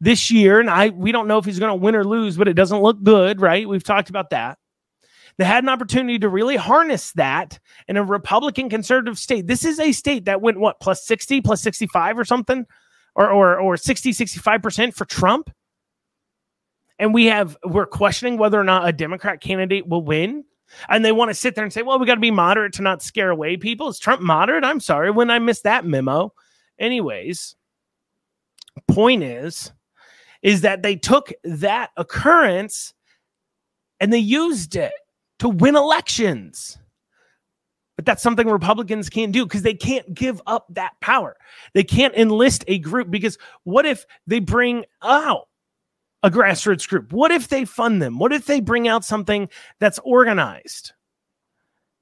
this 0.00 0.30
year. 0.30 0.60
And 0.60 0.70
I 0.70 0.90
we 0.90 1.12
don't 1.12 1.28
know 1.28 1.38
if 1.38 1.44
he's 1.44 1.58
going 1.58 1.72
to 1.72 1.84
win 1.84 1.96
or 1.96 2.04
lose, 2.04 2.36
but 2.36 2.48
it 2.48 2.54
doesn't 2.54 2.82
look 2.82 3.02
good, 3.02 3.40
right? 3.40 3.68
We've 3.68 3.84
talked 3.84 4.10
about 4.10 4.30
that. 4.30 4.58
They 5.38 5.44
had 5.44 5.62
an 5.62 5.68
opportunity 5.68 6.18
to 6.18 6.28
really 6.28 6.56
harness 6.56 7.12
that 7.12 7.60
in 7.86 7.96
a 7.96 8.04
Republican 8.04 8.68
conservative 8.68 9.18
state. 9.18 9.46
This 9.46 9.64
is 9.64 9.78
a 9.78 9.92
state 9.92 10.24
that 10.24 10.42
went 10.42 10.58
what 10.58 10.80
plus 10.80 11.06
60, 11.06 11.40
plus 11.40 11.62
65 11.62 12.18
or 12.18 12.24
something, 12.24 12.66
or 13.14 13.30
or 13.30 13.58
or 13.58 13.76
60, 13.76 14.10
65% 14.10 14.94
for 14.94 15.04
Trump. 15.04 15.50
And 16.98 17.14
we 17.14 17.26
have 17.26 17.56
we're 17.64 17.86
questioning 17.86 18.36
whether 18.36 18.58
or 18.58 18.64
not 18.64 18.88
a 18.88 18.92
Democrat 18.92 19.40
candidate 19.40 19.86
will 19.86 20.02
win. 20.02 20.44
And 20.88 21.04
they 21.04 21.12
want 21.12 21.30
to 21.30 21.34
sit 21.34 21.54
there 21.54 21.64
and 21.64 21.72
say, 21.72 21.82
well, 21.82 21.98
we 21.98 22.04
got 22.04 22.16
to 22.16 22.20
be 22.20 22.30
moderate 22.32 22.74
to 22.74 22.82
not 22.82 23.00
scare 23.00 23.30
away 23.30 23.56
people. 23.56 23.88
Is 23.88 23.98
Trump 23.98 24.20
moderate? 24.20 24.64
I'm 24.64 24.80
sorry 24.80 25.10
when 25.10 25.30
I 25.30 25.38
missed 25.38 25.62
that 25.62 25.86
memo. 25.86 26.34
Anyways, 26.78 27.54
point 28.86 29.22
is, 29.22 29.72
is 30.42 30.60
that 30.62 30.82
they 30.82 30.96
took 30.96 31.32
that 31.44 31.90
occurrence 31.96 32.92
and 33.98 34.12
they 34.12 34.18
used 34.18 34.76
it 34.76 34.92
to 35.38 35.48
win 35.48 35.76
elections. 35.76 36.78
But 37.96 38.06
that's 38.06 38.22
something 38.22 38.48
Republicans 38.48 39.08
can't 39.08 39.32
do 39.32 39.44
because 39.44 39.62
they 39.62 39.74
can't 39.74 40.14
give 40.14 40.40
up 40.46 40.66
that 40.70 40.92
power. 41.00 41.36
They 41.74 41.82
can't 41.82 42.14
enlist 42.14 42.64
a 42.68 42.78
group 42.78 43.10
because 43.10 43.38
what 43.64 43.86
if 43.86 44.06
they 44.26 44.38
bring 44.38 44.84
out 45.02 45.48
a 46.22 46.30
grassroots 46.30 46.88
group? 46.88 47.12
What 47.12 47.32
if 47.32 47.48
they 47.48 47.64
fund 47.64 48.00
them? 48.00 48.18
What 48.20 48.32
if 48.32 48.46
they 48.46 48.60
bring 48.60 48.86
out 48.86 49.04
something 49.04 49.48
that's 49.80 49.98
organized? 50.04 50.92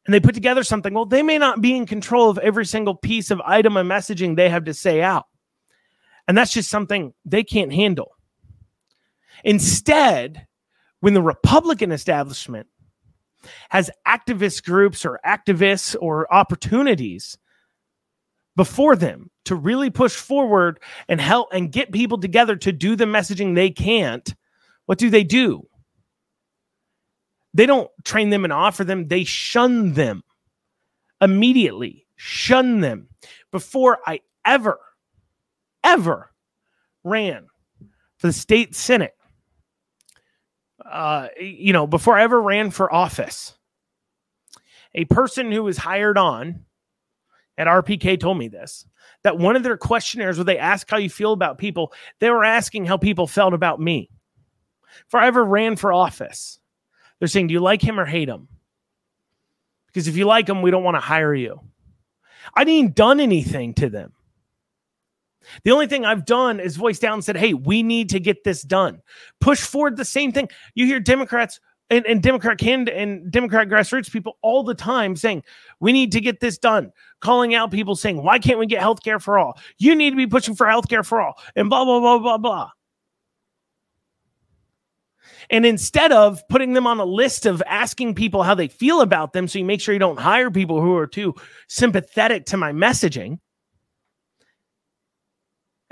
And 0.05 0.13
they 0.13 0.21
put 0.21 0.35
together 0.35 0.63
something. 0.63 0.93
Well, 0.93 1.07
they 1.07 1.23
may 1.23 1.39
not 1.39 1.63
be 1.63 1.75
in 1.75 1.87
control 1.87 2.29
of 2.29 2.39
every 2.39 2.67
single 2.67 2.95
piece 2.95 3.31
of 3.31 3.41
item 3.41 3.77
and 3.77 3.91
messaging 3.91 4.37
they 4.37 4.51
have 4.51 4.65
to 4.65 4.75
say 4.75 5.03
out. 5.03 5.25
And 6.29 6.37
that's 6.37 6.53
just 6.53 6.71
something 6.71 7.15
they 7.25 7.43
can't 7.43 7.73
handle. 7.73 8.13
Instead, 9.45 10.47
when 11.01 11.15
the 11.15 11.23
Republican 11.23 11.91
establishment 11.91 12.67
has 13.69 13.91
activist 14.07 14.65
groups 14.65 15.05
or 15.05 15.21
activists 15.27 15.97
or 16.01 16.33
opportunities 16.33 17.39
before 18.57 18.97
them 18.97 19.31
to 19.45 19.55
really 19.55 19.91
push 19.91 20.15
forward 20.15 20.81
and 21.09 21.21
help 21.21 21.49
and 21.53 21.71
get 21.71 21.93
people 21.93 22.19
together 22.19 22.57
to 22.57 22.73
do 22.73 22.97
the 22.97 23.05
messaging 23.05 23.55
they 23.55 23.71
can't, 23.71 24.35
what 24.87 24.99
do 24.99 25.11
they 25.11 25.25
do? 25.25 25.67
They 27.55 27.67
don't 27.67 27.91
train 28.05 28.31
them 28.31 28.45
and 28.45 28.53
offer 28.53 28.85
them, 28.85 29.09
they 29.09 29.25
shun 29.25 29.93
them 29.93 30.23
immediately, 31.21 32.07
shun 32.17 32.81
them. 32.81 33.09
Before 33.53 33.99
I 34.07 34.21
ever, 34.45 34.79
ever 35.83 36.31
ran 37.05 37.47
for 38.19 38.27
the 38.27 38.33
state 38.33 38.75
senate, 38.75 39.16
uh, 40.91 41.29
you 41.41 41.73
know, 41.73 41.87
before 41.87 42.17
I 42.17 42.23
ever 42.23 42.41
ran 42.41 42.71
for 42.71 42.93
office, 42.93 43.55
a 44.95 45.05
person 45.05 45.53
who 45.53 45.63
was 45.63 45.77
hired 45.77 46.19
on 46.19 46.65
at 47.59 47.67
RPK 47.67 48.19
told 48.19 48.39
me 48.39 48.49
this 48.49 48.87
that 49.23 49.39
one 49.39 49.57
of 49.57 49.63
their 49.63 49.77
questionnaires 49.77 50.39
where 50.39 50.45
they 50.45 50.59
ask 50.59 50.89
how 50.89 50.99
you 50.99 51.11
feel 51.11 51.33
about 51.33 51.59
people, 51.59 51.93
they 52.21 52.31
were 52.31 52.45
asking 52.45 52.85
how 52.87 52.97
people 52.97 53.27
felt 53.27 53.55
about 53.55 53.81
me. 53.81 54.09
Before 55.05 55.21
I 55.21 55.27
ever 55.27 55.45
ran 55.45 55.77
for 55.77 55.93
office, 55.93 56.61
they're 57.19 57.29
saying, 57.29 57.49
Do 57.49 57.55
you 57.55 57.61
like 57.61 57.83
him 57.83 57.99
or 57.99 58.05
hate 58.05 58.29
him? 58.29 58.49
Because 59.89 60.09
if 60.09 60.17
you 60.17 60.27
like 60.27 60.49
him, 60.49 60.63
we 60.63 60.71
don't 60.71 60.85
want 60.85 60.97
to 60.97 61.01
hire 61.01 61.35
you. 61.35 61.61
I 62.55 62.65
didn't 62.65 62.95
done 62.95 63.19
anything 63.19 63.75
to 63.75 63.89
them. 63.89 64.13
The 65.65 65.71
only 65.71 65.87
thing 65.87 66.05
I've 66.05 66.25
done 66.25 66.61
is 66.61 66.77
voice 66.77 66.99
down 66.99 67.15
and 67.15 67.25
said, 67.25 67.37
hey, 67.37 67.55
we 67.55 67.83
need 67.83 68.09
to 68.11 68.21
get 68.21 68.45
this 68.45 68.63
done. 68.63 69.01
Push 69.41 69.61
forward 69.61 69.97
the 69.97 70.05
same 70.05 70.33
thing. 70.33 70.49
You 70.75 70.87
hear 70.87 71.01
Democrats 71.01 71.61
and, 71.91 72.05
and 72.07 72.23
Democrat 72.23 72.59
can 72.59 72.89
and 72.89 73.31
Democrat 73.31 73.69
grassroots 73.69 74.11
people 74.11 74.39
all 74.43 74.65
the 74.65 74.75
time 74.75 75.15
saying, 75.17 75.43
we 75.81 75.93
need 75.93 76.13
to 76.13 76.21
get 76.21 76.41
this 76.41 76.59
done, 76.59 76.93
calling 77.21 77.55
out 77.55 77.71
people 77.71 77.95
saying, 77.95 78.23
why 78.23 78.39
can't 78.39 78.59
we 78.59 78.67
get 78.67 78.81
health 78.81 79.03
care 79.03 79.21
for 79.21 79.39
all? 79.39 79.59
You 79.79 79.95
need 79.95 80.11
to 80.11 80.17
be 80.17 80.27
pushing 80.27 80.57
for 80.57 80.67
health 80.67 80.89
care 80.89 81.05
for 81.05 81.21
all, 81.21 81.39
and 81.55 81.71
blah, 81.71 81.85
blah, 81.85 82.01
blah, 82.01 82.19
blah, 82.19 82.39
blah. 82.39 82.71
And 85.49 85.65
instead 85.65 86.11
of 86.11 86.43
putting 86.49 86.73
them 86.73 86.89
on 86.89 86.99
a 86.99 87.05
list 87.05 87.47
of 87.47 87.63
asking 87.67 88.17
people 88.17 88.43
how 88.43 88.55
they 88.55 88.67
feel 88.69 89.01
about 89.01 89.33
them, 89.33 89.47
so 89.47 89.61
you 89.61 89.65
make 89.65 89.81
sure 89.81 89.95
you 89.95 90.01
don't 90.01 90.19
hire 90.19 90.51
people 90.51 90.81
who 90.81 90.97
are 90.97 91.07
too 91.07 91.35
sympathetic 91.69 92.47
to 92.47 92.57
my 92.57 92.73
messaging, 92.73 93.39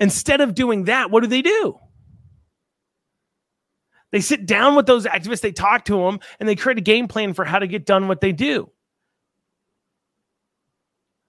Instead 0.05 0.43
of 0.43 0.55
doing 0.55 0.85
that, 0.85 1.11
what 1.11 1.23
do 1.23 1.27
they 1.29 1.41
do? 1.41 1.79
They 4.13 4.21
sit 4.21 4.45
down 4.45 4.77
with 4.77 4.85
those 4.85 5.07
activists, 5.07 5.41
they 5.41 5.51
talk 5.51 5.87
to 5.87 5.97
them, 5.97 6.21
and 6.39 6.47
they 6.47 6.57
create 6.57 6.77
a 6.77 6.83
game 6.83 7.09
plan 7.09 7.33
for 7.33 7.43
how 7.43 7.59
to 7.59 7.67
get 7.67 7.87
done 7.87 8.07
what 8.07 8.21
they 8.21 8.31
do. 8.31 8.71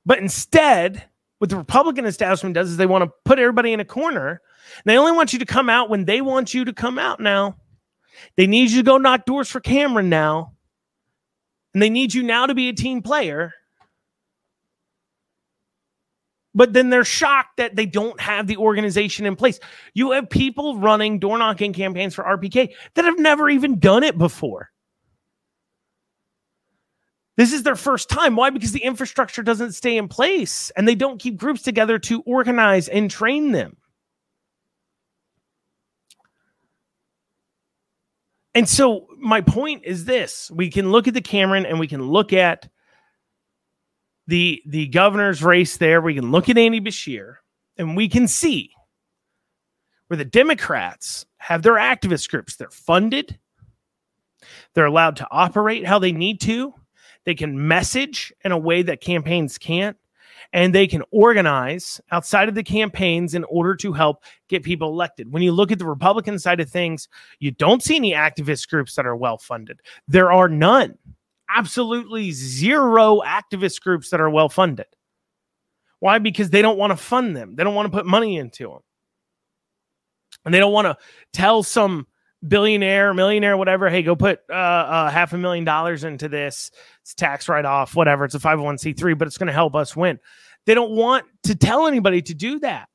But 0.06 0.20
instead, 0.20 1.06
what 1.38 1.50
the 1.50 1.56
Republican 1.56 2.04
establishment 2.04 2.54
does 2.54 2.70
is 2.70 2.76
they 2.76 2.86
want 2.86 3.06
to 3.06 3.12
put 3.24 3.40
everybody 3.40 3.72
in 3.72 3.80
a 3.80 3.86
corner. 3.86 4.42
They 4.84 4.98
only 4.98 5.14
want 5.14 5.32
you 5.32 5.40
to 5.40 5.46
come 5.46 5.70
out 5.70 5.90
when 5.90 6.04
they 6.04 6.20
want 6.20 6.54
you 6.54 6.66
to 6.66 6.74
come 6.74 7.00
out 7.00 7.22
now. 7.22 7.56
They 8.36 8.46
need 8.46 8.72
you 8.72 8.80
to 8.80 8.86
go 8.86 8.98
knock 8.98 9.24
doors 9.24 9.50
for 9.50 9.62
Cameron 9.62 10.10
now. 10.10 10.52
And 11.74 11.82
they 11.82 11.90
need 11.90 12.14
you 12.14 12.24
now 12.24 12.46
to 12.46 12.54
be 12.54 12.68
a 12.68 12.74
team 12.74 13.02
player 13.02 13.54
but 16.56 16.72
then 16.74 16.90
they're 16.90 17.04
shocked 17.04 17.58
that 17.58 17.76
they 17.76 17.86
don't 17.86 18.20
have 18.20 18.48
the 18.48 18.58
organization 18.58 19.26
in 19.26 19.36
place. 19.36 19.60
You 19.94 20.12
have 20.12 20.30
people 20.30 20.80
running 20.80 21.20
door 21.20 21.38
knocking 21.38 21.74
campaigns 21.74 22.16
for 22.16 22.24
RPK 22.24 22.74
that 22.96 23.06
have 23.06 23.20
never 23.20 23.50
even 23.50 23.78
done 23.78 24.04
it 24.04 24.18
before. 24.18 24.72
This 27.38 27.52
is 27.52 27.64
their 27.64 27.76
first 27.76 28.10
time. 28.10 28.38
Why? 28.38 28.50
Because 28.50 28.72
the 28.72 28.84
infrastructure 28.84 29.44
doesn't 29.44 29.74
stay 29.74 29.98
in 29.98 30.08
place 30.08 30.72
and 30.78 30.88
they 30.88 30.96
don't 30.96 31.20
keep 31.20 31.36
groups 31.36 31.62
together 31.62 32.00
to 32.00 32.22
organize 32.22 32.88
and 32.88 33.12
train 33.12 33.52
them. 33.52 33.76
And 38.54 38.70
so, 38.70 39.08
my 39.20 39.42
point 39.42 39.84
is 39.84 40.06
this 40.06 40.50
we 40.50 40.70
can 40.70 40.90
look 40.90 41.10
at 41.10 41.14
the 41.14 41.20
Cameron 41.20 41.66
and 41.66 41.78
we 41.78 41.88
can 41.88 42.02
look 42.02 42.32
at 42.32 42.70
the 44.28 44.62
the 44.66 44.88
governor's 44.88 45.44
race 45.44 45.78
there, 45.78 46.02
we 46.02 46.16
can 46.16 46.32
look 46.32 46.50
at 46.50 46.58
Andy 46.58 46.82
Beshear 46.82 47.36
and 47.78 47.96
we 47.96 48.10
can 48.10 48.28
see 48.28 48.72
where 50.08 50.18
the 50.18 50.26
Democrats 50.26 51.26
have 51.38 51.62
their 51.62 51.76
activist 51.76 52.30
groups. 52.30 52.56
They're 52.56 52.70
funded, 52.70 53.38
they're 54.74 54.86
allowed 54.86 55.16
to 55.18 55.28
operate 55.32 55.86
how 55.86 56.00
they 56.00 56.12
need 56.12 56.42
to, 56.42 56.74
they 57.26 57.36
can 57.36 57.68
message 57.68 58.34
in 58.44 58.52
a 58.52 58.58
way 58.58 58.82
that 58.84 59.02
campaigns 59.02 59.58
can't, 59.58 59.98
and 60.54 60.74
they 60.74 60.88
can 60.88 61.04
organize 61.12 62.00
outside 62.12 62.50
of 62.50 62.56
the 62.56 62.64
campaigns 62.64 63.34
in 63.34 63.44
order 63.46 63.76
to 63.76 63.94
help 63.94 64.24
get 64.48 64.64
people 64.64 64.90
elected. 64.90 65.32
When 65.32 65.44
you 65.44 65.52
look 65.52 65.72
at 65.72 65.80
the 65.80 65.86
Republican 65.86 66.40
side 66.40 66.60
of 66.60 66.70
things, 66.70 67.10
you 67.40 67.52
don't 67.52 67.84
see 67.84 67.96
any 67.96 68.14
activist 68.14 68.70
groups 68.70 68.96
that 68.96 69.06
are 69.06 69.16
well 69.16 69.38
funded. 69.38 69.82
There 70.08 70.32
are 70.32 70.48
none, 70.48 70.98
absolutely 71.50 72.32
zero 72.32 73.22
activist 73.26 73.82
groups 73.82 74.10
that 74.10 74.22
are 74.22 74.30
well 74.30 74.50
funded. 74.50 74.88
Why? 76.00 76.20
Because 76.20 76.50
they 76.50 76.62
don't 76.62 76.78
want 76.78 76.92
to 76.92 76.98
fund 76.98 77.36
them, 77.36 77.56
they 77.56 77.64
don't 77.64 77.76
want 77.76 77.92
to 77.92 77.98
put 77.98 78.06
money 78.06 78.38
into 78.38 78.68
them. 78.70 78.80
And 80.44 80.54
they 80.54 80.60
don't 80.60 80.74
want 80.74 80.86
to 80.86 80.98
tell 81.34 81.64
some 81.64 82.08
billionaire, 82.48 83.14
millionaire, 83.14 83.58
whatever, 83.58 83.90
hey, 83.90 84.04
go 84.04 84.16
put 84.16 84.40
uh, 84.50 84.54
uh, 84.54 85.10
half 85.10 85.34
a 85.34 85.38
million 85.38 85.64
dollars 85.64 86.04
into 86.04 86.30
this. 86.30 86.72
It's 87.02 87.14
tax 87.14 87.50
write 87.50 87.66
off, 87.66 87.96
whatever. 87.96 88.26
It's 88.26 88.36
a 88.36 88.40
501c3, 88.40 89.18
but 89.18 89.28
it's 89.28 89.38
going 89.38 89.48
to 89.48 89.54
help 89.54 89.76
us 89.76 89.96
win. 89.96 90.20
They 90.66 90.74
don't 90.74 90.92
want 90.92 91.26
to 91.44 91.56
tell 91.56 91.88
anybody 91.88 92.22
to 92.24 92.34
do 92.34 92.60
that. 92.60 92.90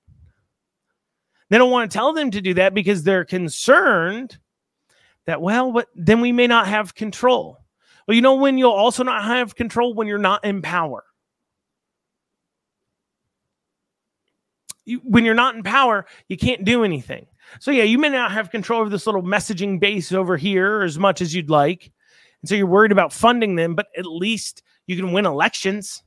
They 1.48 1.58
don't 1.58 1.70
want 1.70 1.90
to 1.90 1.96
tell 1.96 2.12
them 2.12 2.30
to 2.30 2.40
do 2.40 2.54
that 2.54 2.74
because 2.74 3.02
they're 3.02 3.24
concerned 3.24 4.38
that, 5.26 5.40
well, 5.40 5.72
but 5.72 5.88
then 5.94 6.20
we 6.20 6.32
may 6.32 6.46
not 6.46 6.68
have 6.68 6.94
control. 6.94 7.58
Well, 8.10 8.16
you 8.16 8.22
know 8.22 8.34
when 8.34 8.58
you'll 8.58 8.72
also 8.72 9.04
not 9.04 9.22
have 9.22 9.54
control 9.54 9.94
when 9.94 10.08
you're 10.08 10.18
not 10.18 10.44
in 10.44 10.62
power. 10.62 11.04
You, 14.84 15.00
when 15.04 15.24
you're 15.24 15.36
not 15.36 15.54
in 15.54 15.62
power, 15.62 16.06
you 16.26 16.36
can't 16.36 16.64
do 16.64 16.82
anything. 16.82 17.28
So 17.60 17.70
yeah, 17.70 17.84
you 17.84 17.98
may 17.98 18.08
not 18.08 18.32
have 18.32 18.50
control 18.50 18.80
over 18.80 18.90
this 18.90 19.06
little 19.06 19.22
messaging 19.22 19.78
base 19.78 20.10
over 20.10 20.36
here 20.36 20.82
as 20.82 20.98
much 20.98 21.20
as 21.20 21.32
you'd 21.36 21.50
like. 21.50 21.92
And 22.42 22.48
so 22.48 22.56
you're 22.56 22.66
worried 22.66 22.90
about 22.90 23.12
funding 23.12 23.54
them, 23.54 23.76
but 23.76 23.86
at 23.96 24.06
least 24.06 24.64
you 24.88 24.96
can 24.96 25.12
win 25.12 25.24
elections. 25.24 26.02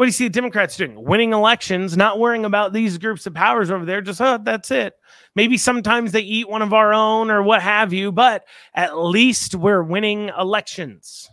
What 0.00 0.06
do 0.06 0.08
you 0.08 0.12
see 0.12 0.28
the 0.28 0.30
Democrats 0.30 0.78
doing? 0.78 1.04
Winning 1.04 1.34
elections, 1.34 1.94
not 1.94 2.18
worrying 2.18 2.46
about 2.46 2.72
these 2.72 2.96
groups 2.96 3.26
of 3.26 3.34
powers 3.34 3.70
over 3.70 3.84
there. 3.84 4.00
Just, 4.00 4.18
oh, 4.22 4.38
that's 4.42 4.70
it. 4.70 4.94
Maybe 5.36 5.58
sometimes 5.58 6.12
they 6.12 6.22
eat 6.22 6.48
one 6.48 6.62
of 6.62 6.72
our 6.72 6.94
own 6.94 7.30
or 7.30 7.42
what 7.42 7.60
have 7.60 7.92
you, 7.92 8.10
but 8.10 8.46
at 8.72 8.96
least 8.96 9.54
we're 9.54 9.82
winning 9.82 10.30
elections. 10.38 11.28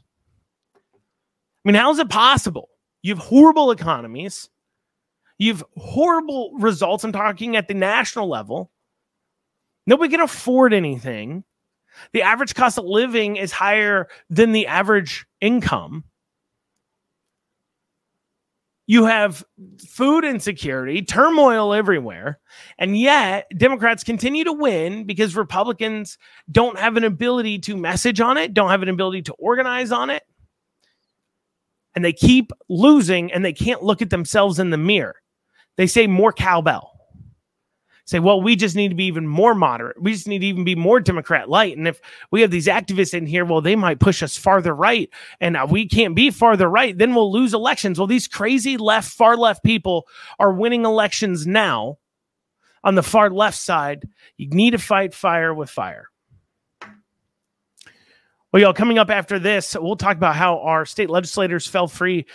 I 0.76 0.90
mean, 1.64 1.76
how 1.76 1.92
is 1.92 2.00
it 2.00 2.10
possible? 2.10 2.68
You 3.02 3.16
have 3.16 3.24
horrible 3.24 3.72
economies 3.72 4.50
You've 5.38 5.64
horrible 5.78 6.52
results. 6.60 7.06
I'm 7.06 7.14
talking 7.14 7.56
at 7.56 7.70
the 7.70 7.74
national 7.74 8.28
level. 8.28 8.70
Nobody 9.86 10.12
can 10.12 10.20
afford 10.20 10.74
anything. 10.74 11.46
The 12.12 12.24
average 12.24 12.54
cost 12.54 12.78
of 12.78 12.84
living 12.84 13.38
is 13.38 13.54
higher 13.54 14.10
than 14.30 14.52
the 14.52 14.68
average 14.68 15.26
income. 15.40 16.04
You 18.90 19.04
have 19.06 19.44
food 19.86 20.24
insecurity, 20.24 21.02
turmoil 21.02 21.74
everywhere. 21.74 22.40
And 22.78 22.98
yet, 22.98 23.46
Democrats 23.58 24.04
continue 24.04 24.46
to 24.46 24.54
win 24.54 25.06
because 25.06 25.36
Republicans 25.36 26.18
don't 26.50 26.80
have 26.80 26.96
an 26.96 27.04
ability 27.04 27.60
to 27.60 27.76
message 27.76 28.22
on 28.22 28.38
it, 28.38 28.54
don't 28.54 28.70
have 28.70 28.84
an 28.84 28.90
ability 28.90 29.24
to 29.24 29.34
organize 29.34 29.92
on 29.92 30.10
it. 30.10 30.24
And 31.96 32.06
they 32.06 32.14
keep 32.14 32.52
losing 32.70 33.34
and 33.34 33.44
they 33.44 33.54
can't 33.54 33.84
look 33.84 34.02
at 34.02 34.10
themselves 34.10 34.58
in 34.58 34.70
the 34.70 34.78
mirror. 34.78 35.16
They 35.76 35.88
say 35.88 36.08
more 36.08 36.32
cowbell. 36.32 36.97
Say, 38.08 38.20
well, 38.20 38.42
we 38.42 38.56
just 38.56 38.78
need 38.78 38.88
to 38.88 38.96
be 38.96 39.04
even 39.04 39.28
more 39.28 39.54
moderate. 39.54 40.02
We 40.02 40.14
just 40.14 40.30
need 40.30 40.40
to 40.40 40.46
even 40.48 40.64
be 40.64 40.76
more 40.76 41.02
Democrat 41.02 41.50
light. 41.50 41.76
And 41.76 41.90
if 41.90 42.00
we 42.32 42.40
have 42.40 42.52
these 42.52 42.68
activists 42.68 43.14
in 43.14 43.26
here, 43.26 43.44
well, 43.44 43.60
they 43.60 43.76
might 43.76 44.00
push 44.00 44.24
us 44.24 44.38
farther 44.38 44.74
right. 44.74 45.10
And 45.42 45.58
uh, 45.58 45.68
we 45.70 45.90
can't 45.90 46.16
be 46.16 46.32
farther 46.32 46.70
right. 46.70 46.98
Then 46.98 47.14
we'll 47.14 47.34
lose 47.34 47.54
elections. 47.54 48.00
Well, 48.00 48.08
these 48.08 48.26
crazy 48.26 48.78
left, 48.78 49.12
far 49.12 49.36
left 49.36 49.62
people 49.62 50.08
are 50.40 50.54
winning 50.54 50.86
elections 50.86 51.46
now 51.46 51.98
on 52.82 52.96
the 52.96 53.04
far 53.04 53.30
left 53.30 53.58
side. 53.58 54.08
You 54.38 54.48
need 54.52 54.72
to 54.72 54.78
fight 54.78 55.14
fire 55.14 55.54
with 55.54 55.70
fire. 55.70 56.08
Well, 58.54 58.62
y'all, 58.62 58.74
coming 58.74 58.98
up 58.98 59.10
after 59.10 59.38
this, 59.38 59.76
we'll 59.78 59.98
talk 59.98 60.16
about 60.16 60.38
how 60.38 60.60
our 60.60 60.86
state 60.86 61.10
legislators 61.10 61.68
fell 61.68 61.90
free 61.90 62.26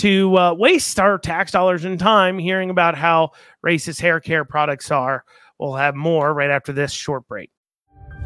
to 0.00 0.36
uh, 0.36 0.54
waste 0.54 0.98
our 0.98 1.18
tax 1.18 1.52
dollars 1.52 1.84
and 1.84 1.98
time 1.98 2.38
hearing 2.38 2.70
about 2.70 2.96
how 2.96 3.32
racist 3.64 4.00
hair 4.00 4.20
care 4.20 4.44
products 4.44 4.90
are. 4.90 5.24
We'll 5.58 5.74
have 5.74 5.94
more 5.94 6.32
right 6.32 6.50
after 6.50 6.72
this 6.72 6.90
short 6.90 7.28
break. 7.28 7.50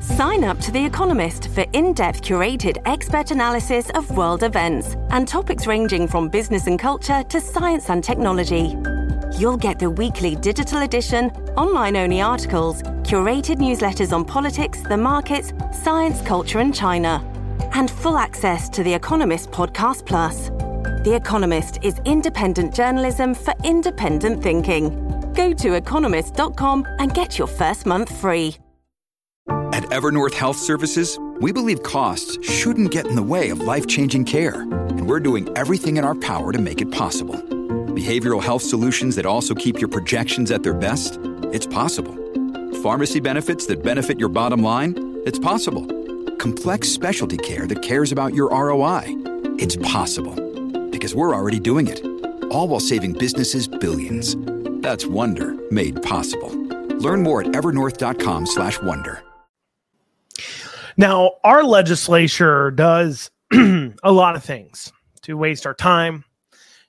Sign 0.00 0.44
up 0.44 0.60
to 0.60 0.70
The 0.70 0.84
Economist 0.84 1.48
for 1.48 1.64
in 1.72 1.92
depth 1.92 2.22
curated 2.22 2.80
expert 2.84 3.30
analysis 3.30 3.90
of 3.90 4.16
world 4.16 4.42
events 4.42 4.96
and 5.10 5.26
topics 5.26 5.66
ranging 5.66 6.06
from 6.06 6.28
business 6.28 6.66
and 6.66 6.78
culture 6.78 7.22
to 7.24 7.40
science 7.40 7.90
and 7.90 8.04
technology. 8.04 8.76
You'll 9.36 9.56
get 9.56 9.78
the 9.78 9.90
weekly 9.90 10.36
digital 10.36 10.82
edition, 10.82 11.30
online 11.56 11.96
only 11.96 12.20
articles, 12.20 12.82
curated 13.02 13.56
newsletters 13.56 14.12
on 14.12 14.24
politics, 14.24 14.82
the 14.82 14.96
markets, 14.96 15.52
science, 15.82 16.20
culture, 16.22 16.60
and 16.60 16.74
China, 16.74 17.20
and 17.74 17.90
full 17.90 18.16
access 18.16 18.68
to 18.70 18.84
The 18.84 18.94
Economist 18.94 19.50
Podcast 19.50 20.06
Plus. 20.06 20.50
The 21.04 21.14
Economist 21.14 21.80
is 21.82 22.00
independent 22.06 22.74
journalism 22.74 23.34
for 23.34 23.52
independent 23.62 24.42
thinking. 24.42 24.88
Go 25.34 25.52
to 25.52 25.74
economist.com 25.74 26.86
and 26.98 27.12
get 27.12 27.36
your 27.36 27.46
first 27.46 27.84
month 27.84 28.08
free. 28.08 28.56
At 29.74 29.82
Evernorth 29.90 30.32
Health 30.32 30.56
Services, 30.56 31.18
we 31.40 31.52
believe 31.52 31.82
costs 31.82 32.38
shouldn't 32.48 32.90
get 32.90 33.06
in 33.06 33.16
the 33.16 33.22
way 33.22 33.50
of 33.50 33.60
life 33.60 33.86
changing 33.86 34.24
care, 34.24 34.62
and 34.62 35.06
we're 35.06 35.20
doing 35.20 35.46
everything 35.58 35.98
in 35.98 36.06
our 36.06 36.14
power 36.14 36.52
to 36.52 36.58
make 36.58 36.80
it 36.80 36.90
possible. 36.90 37.34
Behavioral 37.92 38.42
health 38.42 38.62
solutions 38.62 39.14
that 39.16 39.26
also 39.26 39.54
keep 39.54 39.82
your 39.82 39.90
projections 39.90 40.50
at 40.50 40.62
their 40.62 40.72
best? 40.72 41.18
It's 41.52 41.66
possible. 41.66 42.14
Pharmacy 42.82 43.20
benefits 43.20 43.66
that 43.66 43.82
benefit 43.82 44.18
your 44.18 44.30
bottom 44.30 44.62
line? 44.62 45.20
It's 45.26 45.38
possible. 45.38 45.86
Complex 46.38 46.88
specialty 46.88 47.36
care 47.36 47.66
that 47.66 47.82
cares 47.82 48.10
about 48.10 48.32
your 48.32 48.48
ROI? 48.48 49.02
It's 49.58 49.76
possible 49.76 50.53
because 51.04 51.14
we're 51.14 51.34
already 51.34 51.60
doing 51.60 51.86
it. 51.86 52.02
All 52.50 52.66
while 52.66 52.80
saving 52.80 53.12
businesses 53.12 53.68
billions. 53.68 54.36
That's 54.80 55.04
Wonder 55.04 55.54
made 55.70 56.02
possible. 56.02 56.48
Learn 56.96 57.22
more 57.22 57.42
at 57.42 57.48
evernorth.com/wonder. 57.48 59.22
Now, 60.96 61.32
our 61.44 61.62
legislature 61.62 62.70
does 62.70 63.30
a 63.52 63.92
lot 64.12 64.34
of 64.34 64.44
things 64.44 64.94
to 65.22 65.36
waste 65.36 65.66
our 65.66 65.74
time, 65.74 66.24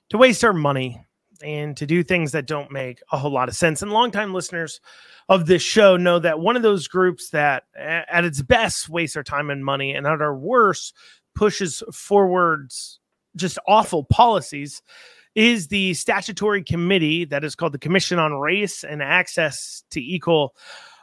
to 0.08 0.16
waste 0.16 0.42
our 0.44 0.54
money, 0.54 1.04
and 1.42 1.76
to 1.76 1.84
do 1.84 2.02
things 2.02 2.32
that 2.32 2.46
don't 2.46 2.70
make 2.70 3.02
a 3.12 3.18
whole 3.18 3.32
lot 3.32 3.50
of 3.50 3.54
sense. 3.54 3.82
And 3.82 3.92
longtime 3.92 4.32
listeners 4.32 4.80
of 5.28 5.44
this 5.44 5.60
show 5.60 5.98
know 5.98 6.18
that 6.20 6.40
one 6.40 6.56
of 6.56 6.62
those 6.62 6.88
groups 6.88 7.28
that, 7.30 7.64
at 7.76 8.24
its 8.24 8.40
best, 8.40 8.88
wastes 8.88 9.14
our 9.14 9.22
time 9.22 9.50
and 9.50 9.62
money, 9.62 9.92
and 9.92 10.06
at 10.06 10.22
our 10.22 10.34
worst, 10.34 10.94
pushes 11.34 11.82
forwards 11.92 12.98
just 13.36 13.58
awful 13.68 14.04
policies 14.04 14.82
is 15.34 15.68
the 15.68 15.92
statutory 15.94 16.64
committee 16.64 17.26
that 17.26 17.44
is 17.44 17.54
called 17.54 17.72
the 17.72 17.78
Commission 17.78 18.18
on 18.18 18.32
Race 18.32 18.82
and 18.82 19.02
Access 19.02 19.84
to 19.90 20.00
Equal 20.00 20.54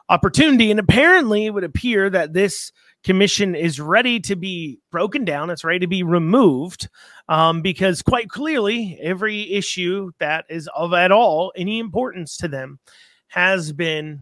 Opportunity. 0.10 0.72
And 0.72 0.80
apparently, 0.80 1.46
it 1.46 1.52
would 1.52 1.64
appear 1.64 2.10
that 2.10 2.34
this 2.34 2.72
commission 3.04 3.54
is 3.54 3.80
ready 3.80 4.20
to 4.22 4.36
be 4.36 4.80
broken 4.92 5.24
down. 5.24 5.50
It's 5.50 5.64
ready 5.64 5.80
to 5.80 5.88
be 5.88 6.04
removed 6.04 6.90
um, 7.30 7.62
because, 7.62 8.02
quite 8.02 8.30
clearly, 8.30 8.98
every 9.02 9.52
issue 9.52 10.12
that 10.20 10.46
is 10.50 10.68
of 10.76 10.94
at 10.94 11.12
all 11.12 11.54
any 11.56 11.80
importance 11.80 12.38
to 12.38 12.48
them 12.48 12.80
has 13.28 13.72
been 13.72 14.22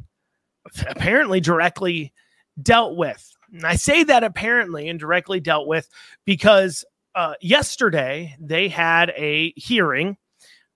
apparently 0.88 1.40
directly 1.40 2.14
dealt 2.62 2.98
with. 2.98 3.32
And 3.54 3.66
I 3.66 3.76
say 3.76 4.04
that 4.04 4.24
apparently 4.24 4.88
and 4.88 5.00
directly 5.00 5.40
dealt 5.40 5.68
with 5.68 5.90
because 6.26 6.86
uh, 7.16 7.34
yesterday 7.42 8.36
they 8.40 8.68
had 8.70 9.12
a 9.12 9.54
hearing 9.56 10.18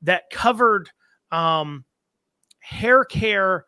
that 0.02 0.30
covered 0.30 0.90
um, 1.32 1.86
hair 2.60 3.06
care 3.06 3.66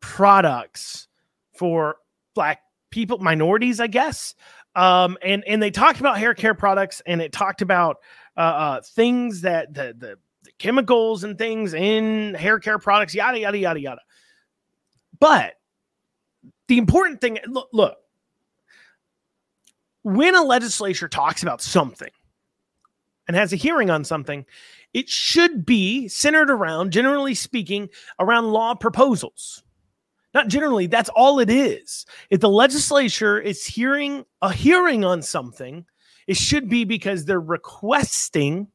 products 0.00 1.08
for 1.54 1.96
black 2.34 2.60
people, 2.90 3.18
minorities, 3.18 3.80
I 3.80 3.86
guess. 3.86 4.34
Um, 4.74 5.18
and 5.22 5.42
and 5.46 5.62
they 5.62 5.70
talked 5.70 6.00
about 6.00 6.18
hair 6.18 6.34
care 6.34 6.54
products, 6.54 7.02
and 7.06 7.20
it 7.20 7.32
talked 7.32 7.62
about 7.62 7.96
uh, 8.36 8.40
uh, 8.40 8.80
things 8.82 9.40
that 9.40 9.74
the, 9.74 9.94
the 9.96 10.18
the 10.42 10.50
chemicals 10.58 11.24
and 11.24 11.36
things 11.36 11.74
in 11.74 12.34
hair 12.34 12.60
care 12.60 12.78
products, 12.78 13.14
yada 13.14 13.40
yada 13.40 13.58
yada 13.58 13.80
yada. 13.80 14.00
But 15.18 15.54
the 16.68 16.78
important 16.78 17.20
thing, 17.20 17.38
look, 17.46 17.68
look 17.72 17.96
when 20.14 20.34
a 20.34 20.42
legislature 20.42 21.08
talks 21.08 21.42
about 21.42 21.62
something 21.62 22.10
and 23.26 23.36
has 23.36 23.52
a 23.52 23.56
hearing 23.56 23.90
on 23.90 24.04
something, 24.04 24.44
it 24.94 25.08
should 25.08 25.66
be 25.66 26.08
centered 26.08 26.50
around, 26.50 26.92
generally 26.92 27.34
speaking, 27.34 27.88
around 28.18 28.52
law 28.52 28.74
proposals. 28.74 29.62
Not 30.34 30.48
generally, 30.48 30.86
that's 30.86 31.10
all 31.16 31.38
it 31.38 31.50
is. 31.50 32.06
If 32.30 32.40
the 32.40 32.50
legislature 32.50 33.38
is 33.38 33.64
hearing 33.64 34.24
a 34.42 34.52
hearing 34.52 35.04
on 35.04 35.22
something, 35.22 35.84
It 36.28 36.36
should 36.36 36.68
be 36.68 36.84
because 36.84 37.24
they're 37.24 37.40
requesting 37.40 38.68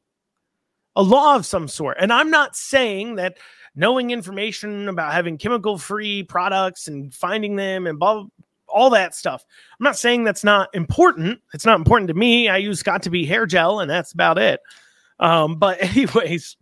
a 0.96 1.02
law 1.02 1.36
of 1.36 1.46
some 1.46 1.68
sort. 1.68 1.96
And 2.00 2.12
I'm 2.12 2.30
not 2.30 2.56
saying 2.56 3.14
that 3.14 3.38
knowing 3.76 4.10
information 4.10 4.88
about 4.88 5.12
having 5.12 5.38
chemical 5.38 5.78
free 5.78 6.24
products 6.24 6.88
and 6.88 7.14
finding 7.14 7.54
them 7.54 7.86
and 7.86 7.98
blah, 7.98 8.24
all 8.74 8.90
that 8.90 9.14
stuff. 9.14 9.44
I'm 9.78 9.84
not 9.84 9.96
saying 9.96 10.24
that's 10.24 10.44
not 10.44 10.74
important. 10.74 11.40
It's 11.54 11.64
not 11.64 11.78
important 11.78 12.08
to 12.08 12.14
me. 12.14 12.48
I 12.48 12.58
use 12.58 12.82
Got2b 12.82 13.26
hair 13.26 13.46
gel 13.46 13.80
and 13.80 13.90
that's 13.90 14.12
about 14.12 14.36
it. 14.36 14.60
Um, 15.20 15.56
but, 15.56 15.80
anyways, 15.96 16.56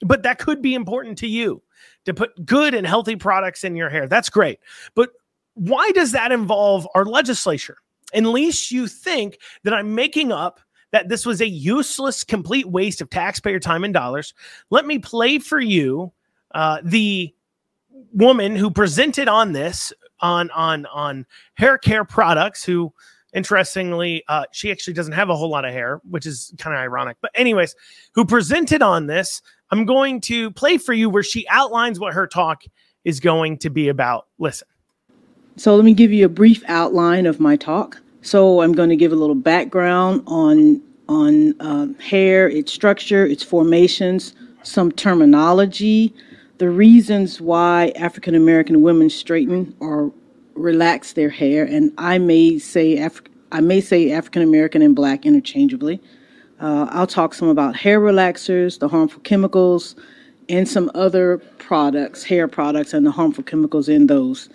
but 0.00 0.22
that 0.22 0.38
could 0.38 0.62
be 0.62 0.74
important 0.74 1.18
to 1.18 1.26
you 1.26 1.62
to 2.04 2.14
put 2.14 2.46
good 2.46 2.74
and 2.74 2.86
healthy 2.86 3.16
products 3.16 3.64
in 3.64 3.76
your 3.76 3.90
hair. 3.90 4.06
That's 4.06 4.30
great. 4.30 4.60
But 4.94 5.10
why 5.54 5.90
does 5.92 6.12
that 6.12 6.32
involve 6.32 6.86
our 6.94 7.04
legislature? 7.04 7.78
Unless 8.14 8.70
you 8.70 8.86
think 8.86 9.38
that 9.64 9.74
I'm 9.74 9.94
making 9.94 10.30
up 10.30 10.60
that 10.92 11.08
this 11.08 11.26
was 11.26 11.40
a 11.40 11.48
useless, 11.48 12.22
complete 12.22 12.66
waste 12.66 13.00
of 13.00 13.10
taxpayer 13.10 13.58
time 13.58 13.82
and 13.82 13.92
dollars, 13.92 14.32
let 14.70 14.86
me 14.86 14.98
play 14.98 15.38
for 15.38 15.60
you 15.60 16.12
uh, 16.54 16.78
the 16.84 17.34
woman 18.12 18.54
who 18.54 18.70
presented 18.70 19.28
on 19.28 19.52
this 19.52 19.92
on 20.20 20.50
on 20.50 20.86
on 20.86 21.26
hair 21.54 21.78
care 21.78 22.04
products 22.04 22.64
who 22.64 22.92
interestingly 23.34 24.22
uh, 24.28 24.44
she 24.52 24.70
actually 24.70 24.94
doesn't 24.94 25.12
have 25.12 25.28
a 25.28 25.36
whole 25.36 25.50
lot 25.50 25.64
of 25.64 25.72
hair 25.72 26.00
which 26.08 26.26
is 26.26 26.54
kind 26.58 26.74
of 26.74 26.80
ironic. 26.80 27.16
But 27.20 27.32
anyways 27.34 27.74
who 28.14 28.24
presented 28.24 28.82
on 28.82 29.06
this 29.06 29.42
i'm 29.70 29.84
going 29.84 30.20
to 30.22 30.50
play 30.52 30.78
for 30.78 30.92
you 30.92 31.10
where 31.10 31.22
she 31.22 31.46
outlines 31.48 32.00
what 32.00 32.14
her 32.14 32.26
talk 32.26 32.62
is 33.04 33.20
going 33.20 33.58
to 33.58 33.70
be 33.70 33.88
about. 33.88 34.26
Listen. 34.38 34.66
So 35.56 35.76
let 35.76 35.84
me 35.84 35.94
give 35.94 36.12
you 36.12 36.26
a 36.26 36.28
brief 36.28 36.62
outline 36.66 37.24
of 37.26 37.40
my 37.40 37.56
talk. 37.56 38.00
So 38.22 38.62
i'm 38.62 38.72
going 38.72 38.90
to 38.90 38.96
give 38.96 39.12
a 39.12 39.16
little 39.16 39.34
background 39.34 40.22
on 40.26 40.82
on 41.08 41.54
uh, 41.60 41.86
hair 42.00 42.48
its 42.48 42.72
structure 42.72 43.24
its 43.24 43.42
formations 43.42 44.34
some 44.66 44.90
terminology 44.90 46.12
the 46.58 46.70
reasons 46.70 47.40
why 47.40 47.92
African 47.96 48.34
American 48.34 48.82
women 48.82 49.10
straighten 49.10 49.74
or 49.80 50.12
relax 50.54 51.12
their 51.12 51.28
hair, 51.28 51.64
and 51.64 51.92
I 51.98 52.18
may 52.18 52.58
say 52.58 52.98
Af- 52.98 53.22
I 53.52 53.60
may 53.60 53.80
say 53.80 54.12
African 54.12 54.42
American 54.42 54.82
and 54.82 54.96
Black 54.96 55.26
interchangeably. 55.26 56.00
Uh, 56.60 56.88
I'll 56.90 57.06
talk 57.06 57.34
some 57.34 57.48
about 57.48 57.76
hair 57.76 58.00
relaxers, 58.00 58.78
the 58.78 58.88
harmful 58.88 59.20
chemicals, 59.20 59.94
and 60.48 60.66
some 60.66 60.90
other 60.94 61.38
products, 61.58 62.24
hair 62.24 62.48
products, 62.48 62.94
and 62.94 63.04
the 63.04 63.10
harmful 63.10 63.44
chemicals 63.44 63.88
in 63.88 64.06
those. 64.06 64.48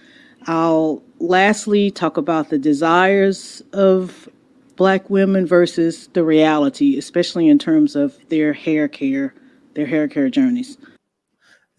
I'll 0.48 1.04
lastly 1.20 1.92
talk 1.92 2.18
about 2.18 2.50
the 2.50 2.58
desires 2.58 3.62
of 3.74 4.28
Black 4.76 5.08
women 5.12 5.46
versus 5.46 6.08
the 6.14 6.24
reality, 6.24 6.98
especially 6.98 7.48
in 7.48 7.60
terms 7.60 7.96
of 7.96 8.18
their 8.30 8.54
hair 8.54 8.88
care, 8.88 9.36
their 9.76 9.86
hair 9.86 10.08
care 10.08 10.30
journeys 10.30 10.78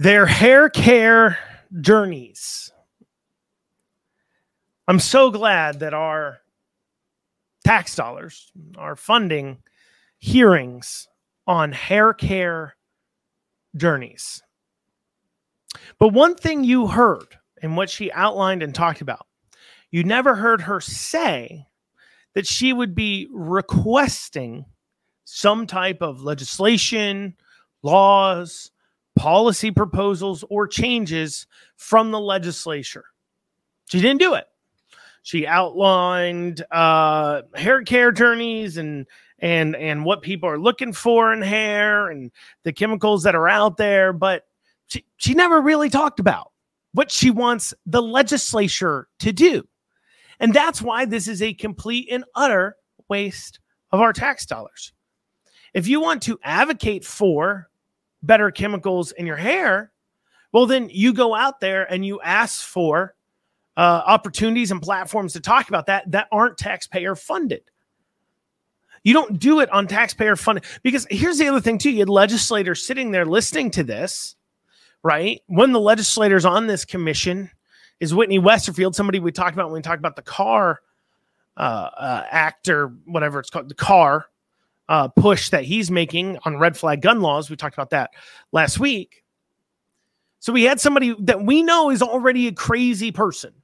their 0.03 0.27
hair 0.27 0.69
care 0.69 1.39
journeys. 1.81 2.73
I'm 4.89 4.99
so 4.99 5.31
glad 5.31 5.79
that 5.79 5.95
our 5.95 6.39
tax 7.65 7.95
dollars 7.95 8.51
are 8.77 8.97
funding 8.97 9.59
hearings 10.19 11.07
on 11.47 11.71
hair 11.71 12.15
care 12.15 12.75
journeys. 13.77 14.43
But 16.01 16.09
one 16.09 16.35
thing 16.35 16.65
you 16.65 16.89
heard 16.89 17.39
in 17.63 17.77
what 17.77 17.89
she 17.89 18.11
outlined 18.11 18.65
and 18.65 18.75
talked 18.75 19.03
about, 19.03 19.29
you 19.93 20.03
never 20.03 20.35
heard 20.35 20.63
her 20.63 20.81
say 20.81 21.69
that 22.35 22.49
she 22.49 22.73
would 22.73 22.97
be 22.97 23.29
requesting 23.31 24.65
some 25.23 25.65
type 25.65 26.03
of 26.03 26.23
legislation, 26.23 27.37
laws, 27.85 28.73
policy 29.17 29.71
proposals 29.71 30.45
or 30.49 30.67
changes 30.67 31.47
from 31.77 32.11
the 32.11 32.21
legislature. 32.21 33.05
She 33.89 34.01
didn't 34.01 34.21
do 34.21 34.35
it. 34.35 34.47
She 35.23 35.47
outlined 35.47 36.65
uh, 36.71 37.43
hair 37.55 37.83
care 37.83 38.11
journeys 38.11 38.77
and 38.77 39.07
and 39.39 39.77
and 39.77 40.05
what 40.05 40.23
people 40.23 40.49
are 40.49 40.59
looking 40.59 40.93
for 40.93 41.33
in 41.33 41.43
hair 41.43 42.09
and 42.09 42.31
the 42.65 42.73
chemicals 42.73 43.23
that 43.25 43.35
are 43.35 43.49
out 43.49 43.77
there, 43.77 44.13
but 44.13 44.45
she, 44.87 45.05
she 45.17 45.35
never 45.35 45.61
really 45.61 45.91
talked 45.91 46.21
about 46.21 46.53
what 46.93 47.11
she 47.11 47.31
wants 47.31 47.73
the 47.87 48.03
legislature 48.03 49.09
to 49.21 49.33
do. 49.33 49.67
And 50.41 50.53
that's 50.53 50.83
why 50.83 51.05
this 51.05 51.29
is 51.29 51.41
a 51.41 51.55
complete 51.55 52.09
and 52.11 52.25
utter 52.35 52.77
waste 53.09 53.61
of 53.91 54.01
our 54.01 54.13
tax 54.13 54.47
dollars. 54.47 54.93
If 55.73 55.87
you 55.87 56.01
want 56.01 56.23
to 56.23 56.39
advocate 56.43 57.05
for 57.05 57.69
better 58.23 58.51
chemicals 58.51 59.13
in 59.13 59.27
your 59.27 59.37
hair, 59.37 59.93
well, 60.53 60.67
then 60.67 60.89
you 60.93 61.13
go 61.13 61.35
out 61.35 61.61
there 61.61 61.91
and 61.91 62.05
you 62.05 62.21
ask 62.21 62.65
for 62.65 63.15
uh, 63.77 64.03
opportunities 64.07 64.71
and 64.71 64.83
platforms 64.83 65.33
to 65.33 65.41
talk 65.41 65.69
about 65.69 65.87
that 65.87 66.11
that 66.11 66.29
aren't 66.31 66.59
taxpayer 66.59 67.15
funded. 67.15 67.63
You 69.03 69.15
don't 69.15 69.39
do 69.39 69.61
it 69.61 69.71
on 69.71 69.87
taxpayer 69.87 70.37
funded 70.37 70.65
because 70.83 71.07
here's 71.11 71.39
the 71.39 71.49
other 71.49 71.61
thing 71.61 71.79
too. 71.79 71.91
You 71.91 72.01
had 72.01 72.09
legislators 72.09 72.87
sitting 72.87 73.11
there 73.11 73.25
listening 73.25 73.71
to 73.73 73.83
this, 73.83 74.37
right? 75.03 75.41
Of 75.51 75.73
the 75.73 75.81
legislators 75.81 76.45
on 76.45 76.67
this 76.67 76.85
commission 76.85 77.51
is 77.99 78.15
Whitney 78.15 78.39
Westerfield, 78.39 78.95
somebody 78.95 79.19
we 79.19 79.33
talked 79.33 79.55
about 79.55 79.67
when 79.67 79.75
we 79.75 79.83
talked 79.83 79.99
about 79.99 80.17
the 80.17 80.23
car 80.23 80.81
uh, 81.57 81.61
uh, 81.97 82.27
act 82.31 82.69
or 82.69 82.89
whatever 83.07 83.41
it's 83.41 83.51
called, 83.51 83.69
the 83.69 83.75
car 83.75 84.27
uh, 84.93 85.09
push 85.09 85.49
that 85.49 85.65
he's 85.65 85.91
making 85.91 86.39
on 86.45 86.59
red 86.59 86.77
flag 86.77 87.01
gun 87.01 87.23
laws. 87.23 87.49
We 87.49 87.57
talked 87.57 87.75
about 87.75 87.91
that 87.91 88.11
last 88.53 88.79
week. 88.79 89.25
So 90.39 90.53
we 90.53 90.65
had 90.65 90.81
somebody 90.81 91.17
that 91.21 91.43
we 91.43 91.63
know 91.63 91.91
is 91.91 92.03
already 92.03 92.47
a 92.47 92.53
crazy 92.53 93.11
person. 93.11 93.55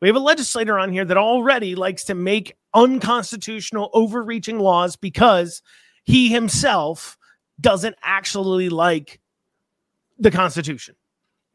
We 0.00 0.06
have 0.06 0.14
a 0.14 0.20
legislator 0.20 0.78
on 0.78 0.92
here 0.92 1.04
that 1.04 1.16
already 1.16 1.74
likes 1.74 2.04
to 2.04 2.14
make 2.14 2.54
unconstitutional, 2.74 3.90
overreaching 3.92 4.60
laws 4.60 4.94
because 4.94 5.62
he 6.04 6.28
himself 6.28 7.18
doesn't 7.60 7.96
actually 8.00 8.68
like 8.68 9.18
the 10.16 10.30
Constitution. 10.30 10.94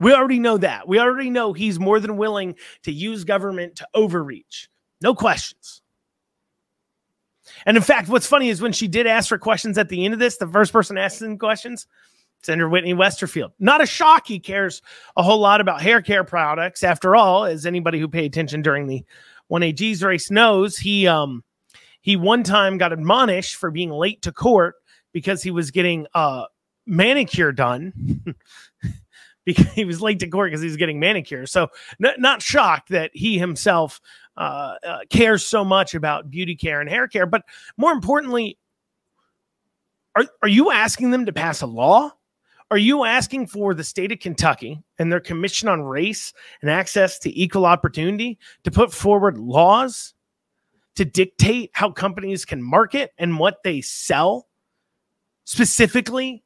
We 0.01 0.13
already 0.13 0.39
know 0.39 0.57
that. 0.57 0.85
We 0.85 0.99
already 0.99 1.29
know 1.29 1.53
he's 1.53 1.79
more 1.79 2.01
than 2.01 2.17
willing 2.17 2.55
to 2.81 2.91
use 2.91 3.23
government 3.23 3.77
to 3.77 3.87
overreach. 3.93 4.67
No 5.01 5.15
questions. 5.15 5.82
And 7.65 7.77
in 7.77 7.83
fact, 7.83 8.09
what's 8.09 8.27
funny 8.27 8.49
is 8.49 8.61
when 8.61 8.73
she 8.73 8.87
did 8.87 9.07
ask 9.07 9.29
for 9.29 9.37
questions 9.37 9.77
at 9.77 9.89
the 9.89 10.05
end 10.05 10.13
of 10.13 10.19
this, 10.19 10.37
the 10.37 10.47
first 10.47 10.73
person 10.73 10.97
asking 10.97 11.37
questions, 11.37 11.87
Senator 12.43 12.69
Whitney 12.69 12.93
Westerfield. 12.93 13.51
Not 13.59 13.81
a 13.81 13.85
shock 13.85 14.27
he 14.27 14.39
cares 14.39 14.81
a 15.15 15.23
whole 15.23 15.39
lot 15.39 15.61
about 15.61 15.81
hair 15.81 16.01
care 16.01 16.23
products. 16.23 16.83
After 16.83 17.15
all, 17.15 17.45
as 17.45 17.65
anybody 17.65 17.99
who 17.99 18.07
paid 18.07 18.25
attention 18.25 18.61
during 18.61 18.87
the 18.87 19.03
1AG's 19.51 20.03
race 20.03 20.29
knows, 20.29 20.77
he 20.77 21.07
um 21.07 21.43
he 22.01 22.17
one 22.17 22.43
time 22.43 22.77
got 22.77 22.91
admonished 22.91 23.55
for 23.55 23.71
being 23.71 23.89
late 23.89 24.21
to 24.23 24.31
court 24.31 24.75
because 25.13 25.41
he 25.41 25.51
was 25.51 25.71
getting 25.71 26.05
a 26.13 26.45
manicure 26.85 27.53
done. 27.53 28.23
because 29.45 29.71
he 29.73 29.85
was 29.85 30.01
late 30.01 30.19
to 30.19 30.27
court 30.27 30.51
because 30.51 30.61
he 30.61 30.67
was 30.67 30.77
getting 30.77 30.99
manicure. 30.99 31.45
So, 31.45 31.69
n- 32.03 32.15
not 32.17 32.41
shocked 32.41 32.89
that 32.89 33.11
he 33.13 33.37
himself 33.37 34.01
uh, 34.37 34.75
uh, 34.85 34.99
cares 35.09 35.45
so 35.45 35.63
much 35.63 35.95
about 35.95 36.29
beauty 36.29 36.55
care 36.55 36.81
and 36.81 36.89
hair 36.89 37.07
care. 37.07 37.25
But 37.25 37.43
more 37.77 37.91
importantly, 37.91 38.57
are, 40.15 40.25
are 40.41 40.47
you 40.47 40.71
asking 40.71 41.11
them 41.11 41.25
to 41.25 41.33
pass 41.33 41.61
a 41.61 41.67
law? 41.67 42.11
Are 42.71 42.77
you 42.77 43.03
asking 43.03 43.47
for 43.47 43.73
the 43.73 43.83
state 43.83 44.11
of 44.11 44.19
Kentucky 44.19 44.81
and 44.97 45.11
their 45.11 45.19
Commission 45.19 45.67
on 45.67 45.83
Race 45.83 46.33
and 46.61 46.71
Access 46.71 47.19
to 47.19 47.39
Equal 47.39 47.65
Opportunity 47.65 48.39
to 48.63 48.71
put 48.71 48.91
forward 48.91 49.37
laws 49.37 50.13
to 50.95 51.05
dictate 51.05 51.71
how 51.73 51.91
companies 51.91 52.45
can 52.45 52.63
market 52.63 53.11
and 53.17 53.37
what 53.37 53.61
they 53.63 53.81
sell 53.81 54.47
specifically 55.43 56.43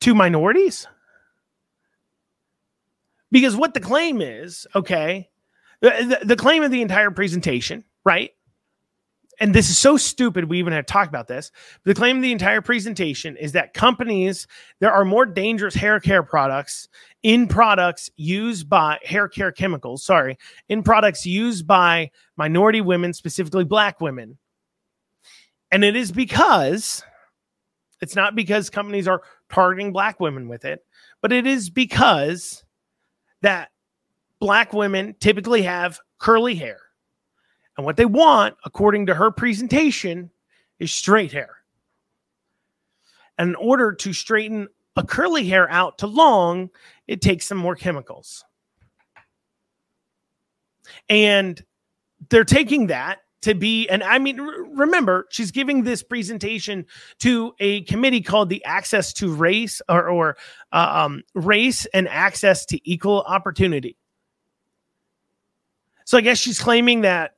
to 0.00 0.14
minorities? 0.14 0.86
Because 3.30 3.56
what 3.56 3.72
the 3.72 3.80
claim 3.80 4.20
is, 4.20 4.66
okay, 4.74 5.30
the, 5.80 6.20
the, 6.22 6.36
claim 6.36 6.62
of 6.62 6.70
the 6.70 6.82
entire 6.82 7.10
presentation, 7.10 7.84
right? 8.04 8.30
and 9.38 9.54
this 9.54 9.68
is 9.68 9.76
so 9.76 9.96
stupid 9.96 10.44
we 10.44 10.58
even 10.58 10.72
have 10.72 10.86
talked 10.86 11.08
about 11.08 11.28
this 11.28 11.50
the 11.84 11.94
claim 11.94 12.16
of 12.16 12.22
the 12.22 12.32
entire 12.32 12.60
presentation 12.60 13.36
is 13.36 13.52
that 13.52 13.74
companies 13.74 14.46
there 14.80 14.92
are 14.92 15.04
more 15.04 15.26
dangerous 15.26 15.74
hair 15.74 16.00
care 16.00 16.22
products 16.22 16.88
in 17.22 17.46
products 17.46 18.10
used 18.16 18.68
by 18.68 18.98
hair 19.04 19.28
care 19.28 19.52
chemicals 19.52 20.02
sorry 20.04 20.38
in 20.68 20.82
products 20.82 21.26
used 21.26 21.66
by 21.66 22.10
minority 22.36 22.80
women 22.80 23.12
specifically 23.12 23.64
black 23.64 24.00
women 24.00 24.38
and 25.70 25.84
it 25.84 25.96
is 25.96 26.12
because 26.12 27.02
it's 28.00 28.16
not 28.16 28.34
because 28.34 28.70
companies 28.70 29.08
are 29.08 29.22
targeting 29.50 29.92
black 29.92 30.20
women 30.20 30.48
with 30.48 30.64
it 30.64 30.84
but 31.22 31.32
it 31.32 31.46
is 31.46 31.70
because 31.70 32.64
that 33.42 33.70
black 34.40 34.72
women 34.72 35.14
typically 35.20 35.62
have 35.62 36.00
curly 36.18 36.54
hair. 36.54 36.78
And 37.76 37.84
what 37.84 37.96
they 37.96 38.06
want, 38.06 38.56
according 38.64 39.06
to 39.06 39.14
her 39.14 39.30
presentation, 39.30 40.30
is 40.78 40.92
straight 40.92 41.32
hair. 41.32 41.56
And 43.38 43.50
in 43.50 43.54
order 43.56 43.92
to 43.92 44.12
straighten 44.12 44.68
a 44.96 45.04
curly 45.04 45.46
hair 45.46 45.70
out 45.70 45.98
to 45.98 46.06
long, 46.06 46.70
it 47.06 47.20
takes 47.20 47.46
some 47.46 47.58
more 47.58 47.76
chemicals. 47.76 48.44
And 51.08 51.62
they're 52.30 52.44
taking 52.44 52.86
that 52.86 53.18
to 53.42 53.54
be 53.54 53.86
and 53.88 54.02
i 54.02 54.18
mean 54.18 54.40
remember 54.40 55.26
she's 55.30 55.50
giving 55.50 55.84
this 55.84 56.02
presentation 56.02 56.86
to 57.18 57.52
a 57.60 57.82
committee 57.82 58.22
called 58.22 58.48
the 58.48 58.64
access 58.64 59.12
to 59.12 59.32
race 59.32 59.82
or, 59.88 60.08
or 60.08 60.36
uh, 60.72 61.04
um, 61.04 61.22
race 61.34 61.86
and 61.92 62.08
access 62.08 62.64
to 62.64 62.90
equal 62.90 63.22
opportunity 63.28 63.96
so 66.06 66.16
i 66.16 66.22
guess 66.22 66.38
she's 66.38 66.58
claiming 66.58 67.02
that 67.02 67.34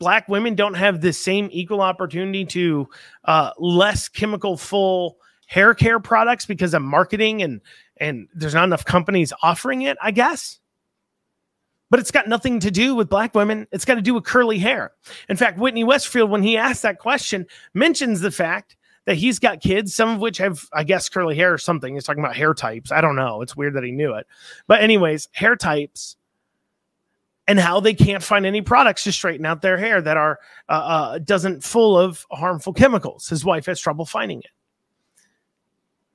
black 0.00 0.28
women 0.28 0.56
don't 0.56 0.74
have 0.74 1.00
the 1.00 1.12
same 1.12 1.48
equal 1.52 1.80
opportunity 1.80 2.44
to 2.44 2.88
uh, 3.26 3.52
less 3.56 4.08
chemical 4.08 4.56
full 4.56 5.16
hair 5.46 5.74
care 5.74 6.00
products 6.00 6.44
because 6.44 6.74
of 6.74 6.82
marketing 6.82 7.40
and 7.40 7.60
and 7.98 8.26
there's 8.34 8.54
not 8.54 8.64
enough 8.64 8.84
companies 8.84 9.32
offering 9.42 9.82
it 9.82 9.96
i 10.02 10.10
guess 10.10 10.58
but 11.92 12.00
it's 12.00 12.10
got 12.10 12.26
nothing 12.26 12.58
to 12.60 12.70
do 12.70 12.94
with 12.94 13.10
black 13.10 13.34
women. 13.34 13.66
It's 13.70 13.84
got 13.84 13.96
to 13.96 14.00
do 14.00 14.14
with 14.14 14.24
curly 14.24 14.56
hair. 14.56 14.92
In 15.28 15.36
fact, 15.36 15.58
Whitney 15.58 15.84
Westerfield, 15.84 16.30
when 16.30 16.42
he 16.42 16.56
asked 16.56 16.80
that 16.80 16.98
question, 16.98 17.46
mentions 17.74 18.22
the 18.22 18.30
fact 18.30 18.76
that 19.04 19.16
he's 19.16 19.38
got 19.38 19.60
kids, 19.60 19.94
some 19.94 20.08
of 20.08 20.18
which 20.18 20.38
have, 20.38 20.64
I 20.72 20.84
guess, 20.84 21.10
curly 21.10 21.36
hair 21.36 21.52
or 21.52 21.58
something. 21.58 21.92
He's 21.92 22.04
talking 22.04 22.24
about 22.24 22.34
hair 22.34 22.54
types. 22.54 22.92
I 22.92 23.02
don't 23.02 23.14
know. 23.14 23.42
It's 23.42 23.54
weird 23.54 23.74
that 23.74 23.84
he 23.84 23.92
knew 23.92 24.14
it. 24.14 24.26
But, 24.66 24.80
anyways, 24.80 25.28
hair 25.32 25.54
types 25.54 26.16
and 27.52 27.60
how 27.60 27.80
they 27.80 27.92
can't 27.92 28.22
find 28.22 28.46
any 28.46 28.62
products 28.62 29.04
to 29.04 29.12
straighten 29.12 29.44
out 29.44 29.60
their 29.60 29.76
hair 29.76 30.00
that 30.00 30.16
are 30.16 30.40
uh, 30.70 30.72
uh, 30.72 31.18
doesn't 31.18 31.62
full 31.62 31.98
of 31.98 32.24
harmful 32.30 32.72
chemicals. 32.72 33.28
His 33.28 33.44
wife 33.44 33.66
has 33.66 33.78
trouble 33.78 34.06
finding 34.06 34.38
it. 34.38 34.50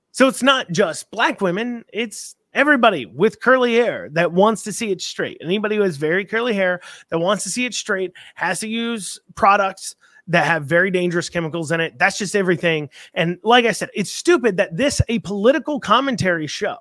So 0.09 0.27
it's 0.27 0.41
not 0.41 0.71
just 0.71 1.11
black 1.11 1.39
women; 1.39 1.85
it's 1.93 2.35
everybody 2.55 3.05
with 3.05 3.39
curly 3.39 3.75
hair 3.75 4.09
that 4.13 4.31
wants 4.31 4.63
to 4.63 4.73
see 4.73 4.89
it 4.89 4.99
straight. 4.99 5.37
Anybody 5.39 5.75
who 5.75 5.83
has 5.83 5.97
very 5.97 6.25
curly 6.25 6.55
hair 6.55 6.81
that 7.09 7.19
wants 7.19 7.43
to 7.43 7.51
see 7.51 7.65
it 7.65 7.75
straight 7.75 8.13
has 8.33 8.59
to 8.61 8.67
use 8.67 9.19
products 9.35 9.95
that 10.29 10.47
have 10.47 10.65
very 10.65 10.89
dangerous 10.89 11.29
chemicals 11.29 11.71
in 11.71 11.79
it. 11.79 11.99
That's 11.99 12.17
just 12.17 12.35
everything. 12.35 12.89
And 13.13 13.37
like 13.43 13.65
I 13.65 13.73
said, 13.73 13.91
it's 13.93 14.11
stupid 14.11 14.57
that 14.57 14.75
this, 14.75 15.03
a 15.07 15.19
political 15.19 15.79
commentary 15.79 16.47
show, 16.47 16.77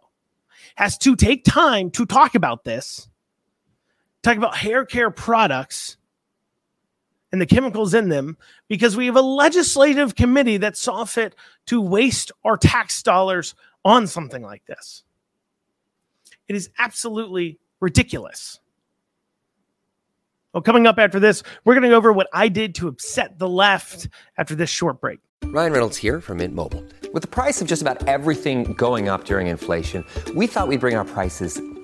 has 0.76 0.96
to 0.96 1.14
take 1.14 1.44
time 1.44 1.90
to 1.90 2.06
talk 2.06 2.34
about 2.34 2.64
this, 2.64 3.06
talk 4.26 4.36
about 4.36 4.56
hair 4.56 4.84
care 4.84 5.10
products 5.10 5.96
and 7.32 7.40
the 7.40 7.46
chemicals 7.46 7.92
in 7.92 8.08
them, 8.08 8.36
because 8.68 8.96
we 8.96 9.06
have 9.06 9.16
a 9.16 9.20
legislative 9.20 10.14
committee 10.14 10.56
that 10.58 10.76
saw 10.76 11.04
fit 11.04 11.34
to 11.66 11.80
waste 11.80 12.32
our 12.44 12.56
tax 12.56 13.02
dollars 13.02 13.54
on 13.84 14.06
something 14.06 14.42
like 14.42 14.64
this. 14.66 15.02
It 16.48 16.54
is 16.56 16.70
absolutely 16.78 17.58
ridiculous. 17.80 18.60
Well, 20.52 20.62
coming 20.62 20.86
up 20.86 20.98
after 20.98 21.20
this, 21.20 21.42
we're 21.64 21.74
going 21.74 21.82
to 21.82 21.90
go 21.90 21.96
over 21.96 22.12
what 22.12 22.28
I 22.32 22.48
did 22.48 22.74
to 22.76 22.88
upset 22.88 23.38
the 23.38 23.48
left 23.48 24.08
after 24.38 24.54
this 24.54 24.70
short 24.70 25.00
break. 25.00 25.18
Ryan 25.44 25.72
Reynolds 25.72 25.96
here 25.96 26.20
from 26.20 26.38
Mint 26.38 26.54
Mobile. 26.54 26.84
With 27.12 27.22
the 27.22 27.28
price 27.28 27.60
of 27.60 27.68
just 27.68 27.82
about 27.82 28.06
everything 28.08 28.72
going 28.74 29.08
up 29.08 29.24
during 29.24 29.48
inflation, 29.48 30.04
we 30.34 30.46
thought 30.46 30.68
we'd 30.68 30.80
bring 30.80 30.96
our 30.96 31.04
prices 31.04 31.60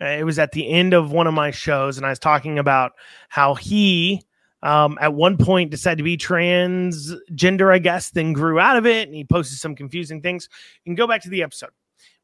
Uh, 0.00 0.06
It 0.06 0.24
was 0.24 0.38
at 0.38 0.52
the 0.52 0.68
end 0.68 0.94
of 0.94 1.12
one 1.12 1.26
of 1.26 1.34
my 1.34 1.50
shows, 1.50 1.96
and 1.96 2.06
I 2.06 2.10
was 2.10 2.18
talking 2.18 2.58
about 2.58 2.92
how 3.28 3.54
he, 3.54 4.22
um, 4.62 4.98
at 5.00 5.14
one 5.14 5.36
point, 5.36 5.70
decided 5.70 5.98
to 5.98 6.04
be 6.04 6.16
transgender, 6.16 7.72
I 7.72 7.78
guess, 7.78 8.10
then 8.10 8.32
grew 8.32 8.58
out 8.58 8.76
of 8.76 8.86
it, 8.86 9.08
and 9.08 9.14
he 9.14 9.24
posted 9.24 9.58
some 9.58 9.74
confusing 9.74 10.22
things. 10.22 10.48
You 10.84 10.90
can 10.90 10.96
go 10.96 11.06
back 11.06 11.22
to 11.22 11.30
the 11.30 11.42
episode. 11.42 11.70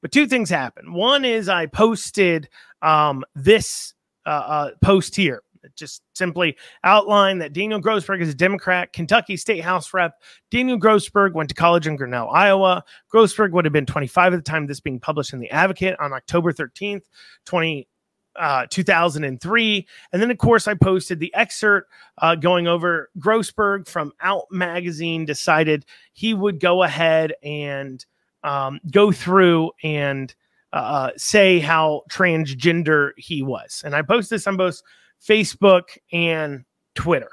But 0.03 0.13
two 0.13 0.27
things 0.27 0.51
happened. 0.51 0.95
One 0.95 1.25
is 1.25 1.49
I 1.49 1.67
posted 1.67 2.49
um, 2.83 3.25
this 3.35 3.95
uh, 4.27 4.29
uh, 4.29 4.71
post 4.83 5.17
here. 5.17 5.43
Just 5.75 6.03
simply 6.15 6.57
outlined 6.85 7.41
that 7.41 7.53
Daniel 7.53 7.81
Grossberg 7.81 8.21
is 8.21 8.29
a 8.29 8.35
Democrat, 8.35 8.93
Kentucky 8.93 9.37
State 9.37 9.63
House 9.63 9.93
rep. 9.93 10.23
Daniel 10.51 10.79
Grossberg 10.79 11.33
went 11.33 11.49
to 11.49 11.55
college 11.55 11.87
in 11.87 11.97
Grinnell, 11.97 12.29
Iowa. 12.31 12.85
Grossberg 13.13 13.53
would 13.53 13.65
have 13.65 13.73
been 13.73 13.87
25 13.87 14.35
at 14.35 14.37
the 14.37 14.43
time 14.43 14.67
this 14.67 14.81
being 14.81 15.01
published 15.01 15.33
in 15.33 15.41
the 15.41 15.51
Advocate 15.51 15.99
on 15.99 16.13
October 16.13 16.53
13th, 16.53 17.03
20, 17.47 17.89
uh, 18.37 18.67
2003. 18.71 19.87
And 20.13 20.23
then, 20.23 20.31
of 20.31 20.39
course, 20.39 20.69
I 20.69 20.75
posted 20.75 21.19
the 21.19 21.35
excerpt 21.35 21.91
uh, 22.19 22.35
going 22.35 22.67
over 22.67 23.11
Grossberg 23.19 23.89
from 23.89 24.13
Out 24.21 24.45
Magazine 24.51 25.25
decided 25.25 25.85
he 26.13 26.35
would 26.35 26.61
go 26.61 26.83
ahead 26.83 27.35
and 27.43 28.05
um, 28.43 28.81
go 28.91 29.11
through 29.11 29.73
and 29.83 30.35
uh, 30.73 31.11
say 31.17 31.59
how 31.59 32.03
transgender 32.11 33.13
he 33.17 33.43
was. 33.43 33.83
And 33.85 33.95
I 33.95 34.03
posted 34.03 34.37
this 34.37 34.47
on 34.47 34.57
both 34.57 34.83
Facebook 35.23 35.99
and 36.13 36.65
Twitter. 36.95 37.31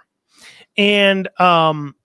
And 0.78 1.28
um, 1.40 1.96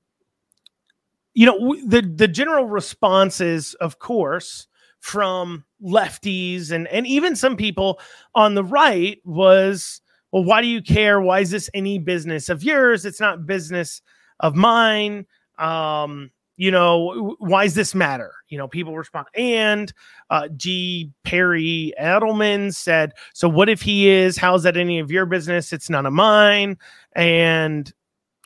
you 1.34 1.46
know, 1.46 1.76
the 1.86 2.02
the 2.02 2.28
general 2.28 2.66
responses, 2.66 3.74
of 3.74 3.98
course, 3.98 4.66
from 5.00 5.64
lefties 5.82 6.70
and 6.72 6.88
and 6.88 7.06
even 7.06 7.36
some 7.36 7.56
people 7.56 8.00
on 8.34 8.54
the 8.54 8.64
right 8.64 9.20
was, 9.24 10.00
well, 10.32 10.44
why 10.44 10.60
do 10.60 10.66
you 10.66 10.82
care? 10.82 11.20
Why 11.20 11.40
is 11.40 11.50
this 11.50 11.70
any 11.74 11.98
business 11.98 12.48
of 12.48 12.62
yours? 12.62 13.04
It's 13.04 13.20
not 13.20 13.46
business 13.46 14.02
of 14.40 14.54
mine. 14.54 15.26
Um, 15.58 16.30
you 16.58 16.72
know, 16.72 17.36
why 17.38 17.64
does 17.64 17.74
this 17.74 17.94
matter? 17.94 18.32
You 18.48 18.58
know, 18.58 18.66
people 18.66 18.96
respond. 18.96 19.28
And 19.34 19.92
uh, 20.28 20.48
G. 20.56 21.12
Perry 21.22 21.94
Edelman 21.98 22.74
said, 22.74 23.12
So 23.32 23.48
what 23.48 23.68
if 23.68 23.80
he 23.80 24.08
is? 24.08 24.36
How's 24.36 24.64
that 24.64 24.76
any 24.76 24.98
of 24.98 25.08
your 25.12 25.24
business? 25.24 25.72
It's 25.72 25.88
none 25.88 26.04
of 26.04 26.12
mine. 26.12 26.76
And 27.14 27.90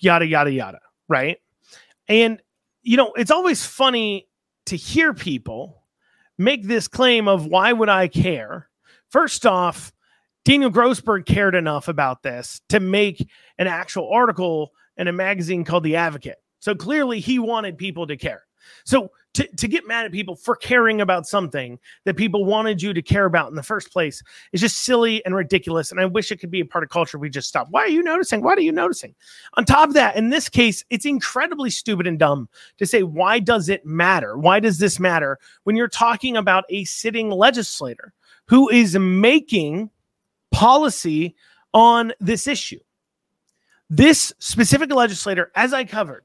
yada, 0.03 0.27
yada, 0.27 0.53
yada. 0.53 0.81
Right. 1.09 1.38
And, 2.07 2.42
you 2.83 2.98
know, 2.98 3.14
it's 3.16 3.31
always 3.31 3.64
funny 3.64 4.29
to 4.66 4.77
hear 4.77 5.14
people 5.14 5.83
make 6.37 6.64
this 6.64 6.88
claim 6.88 7.29
of 7.29 7.46
why 7.46 7.72
would 7.72 7.88
I 7.88 8.09
care? 8.09 8.68
First 9.09 9.46
off, 9.46 9.90
Daniel 10.44 10.70
Grossberg 10.70 11.25
cared 11.25 11.55
enough 11.55 11.88
about 11.88 12.22
this 12.22 12.61
to 12.68 12.79
make 12.79 13.27
an 13.57 13.68
actual 13.68 14.12
article 14.12 14.72
in 14.98 15.09
a 15.09 15.12
magazine 15.12 15.64
called 15.64 15.85
The 15.85 15.96
Advocate. 15.96 16.41
So 16.62 16.77
clearly 16.77 17.18
he 17.18 17.40
wanted 17.40 17.77
people 17.77 18.07
to 18.07 18.16
care. 18.16 18.44
So 18.85 19.11
to, 19.35 19.44
to 19.57 19.66
get 19.66 19.88
mad 19.88 20.05
at 20.05 20.12
people 20.12 20.37
for 20.37 20.55
caring 20.55 21.01
about 21.01 21.27
something 21.27 21.77
that 22.05 22.16
people 22.16 22.44
wanted 22.44 22.81
you 22.81 22.94
to 22.94 23.03
care 23.03 23.25
about 23.25 23.48
in 23.48 23.57
the 23.57 23.64
first 23.64 23.90
place 23.90 24.22
is 24.53 24.61
just 24.61 24.85
silly 24.85 25.25
and 25.27 25.35
ridiculous. 25.35 25.90
And 25.90 26.01
I 26.01 26.05
wish 26.05 26.31
it 26.31 26.37
could 26.37 26.53
be 26.53 26.61
a 26.61 26.64
part 26.64 26.85
of 26.85 26.90
culture. 26.90 27.18
We 27.18 27.31
just 27.31 27.48
stop. 27.48 27.66
Why 27.70 27.81
are 27.81 27.88
you 27.88 28.05
noticing? 28.05 28.44
What 28.44 28.59
are 28.59 28.62
you 28.62 28.70
noticing? 28.70 29.12
On 29.55 29.64
top 29.64 29.88
of 29.88 29.94
that, 29.94 30.14
in 30.14 30.31
this 30.31 30.48
case, 30.48 30.85
it's 30.88 31.05
incredibly 31.05 31.68
stupid 31.68 32.07
and 32.07 32.16
dumb 32.16 32.48
to 32.79 32.87
say, 32.87 33.03
why 33.03 33.40
does 33.40 33.68
it 33.68 33.85
matter? 33.85 34.38
Why 34.38 34.61
does 34.61 34.79
this 34.79 35.01
matter 35.01 35.40
when 35.64 35.75
you're 35.75 35.88
talking 35.88 36.37
about 36.37 36.62
a 36.68 36.85
sitting 36.85 37.29
legislator 37.29 38.12
who 38.46 38.68
is 38.68 38.96
making 38.96 39.90
policy 40.53 41.35
on 41.75 42.12
this 42.20 42.46
issue? 42.46 42.79
This 43.90 44.33
specific 44.38 44.94
legislator, 44.94 45.51
as 45.57 45.72
I 45.72 45.83
covered, 45.83 46.25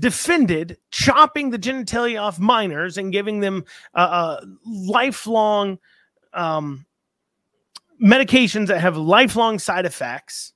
defended 0.00 0.78
chopping 0.90 1.50
the 1.50 1.58
genitalia 1.58 2.20
off 2.20 2.38
minors 2.38 2.98
and 2.98 3.12
giving 3.12 3.40
them 3.40 3.64
uh, 3.94 4.44
lifelong 4.66 5.78
um, 6.32 6.86
medications 8.02 8.66
that 8.68 8.80
have 8.80 8.96
lifelong 8.96 9.58
side 9.58 9.86
effects, 9.86 10.52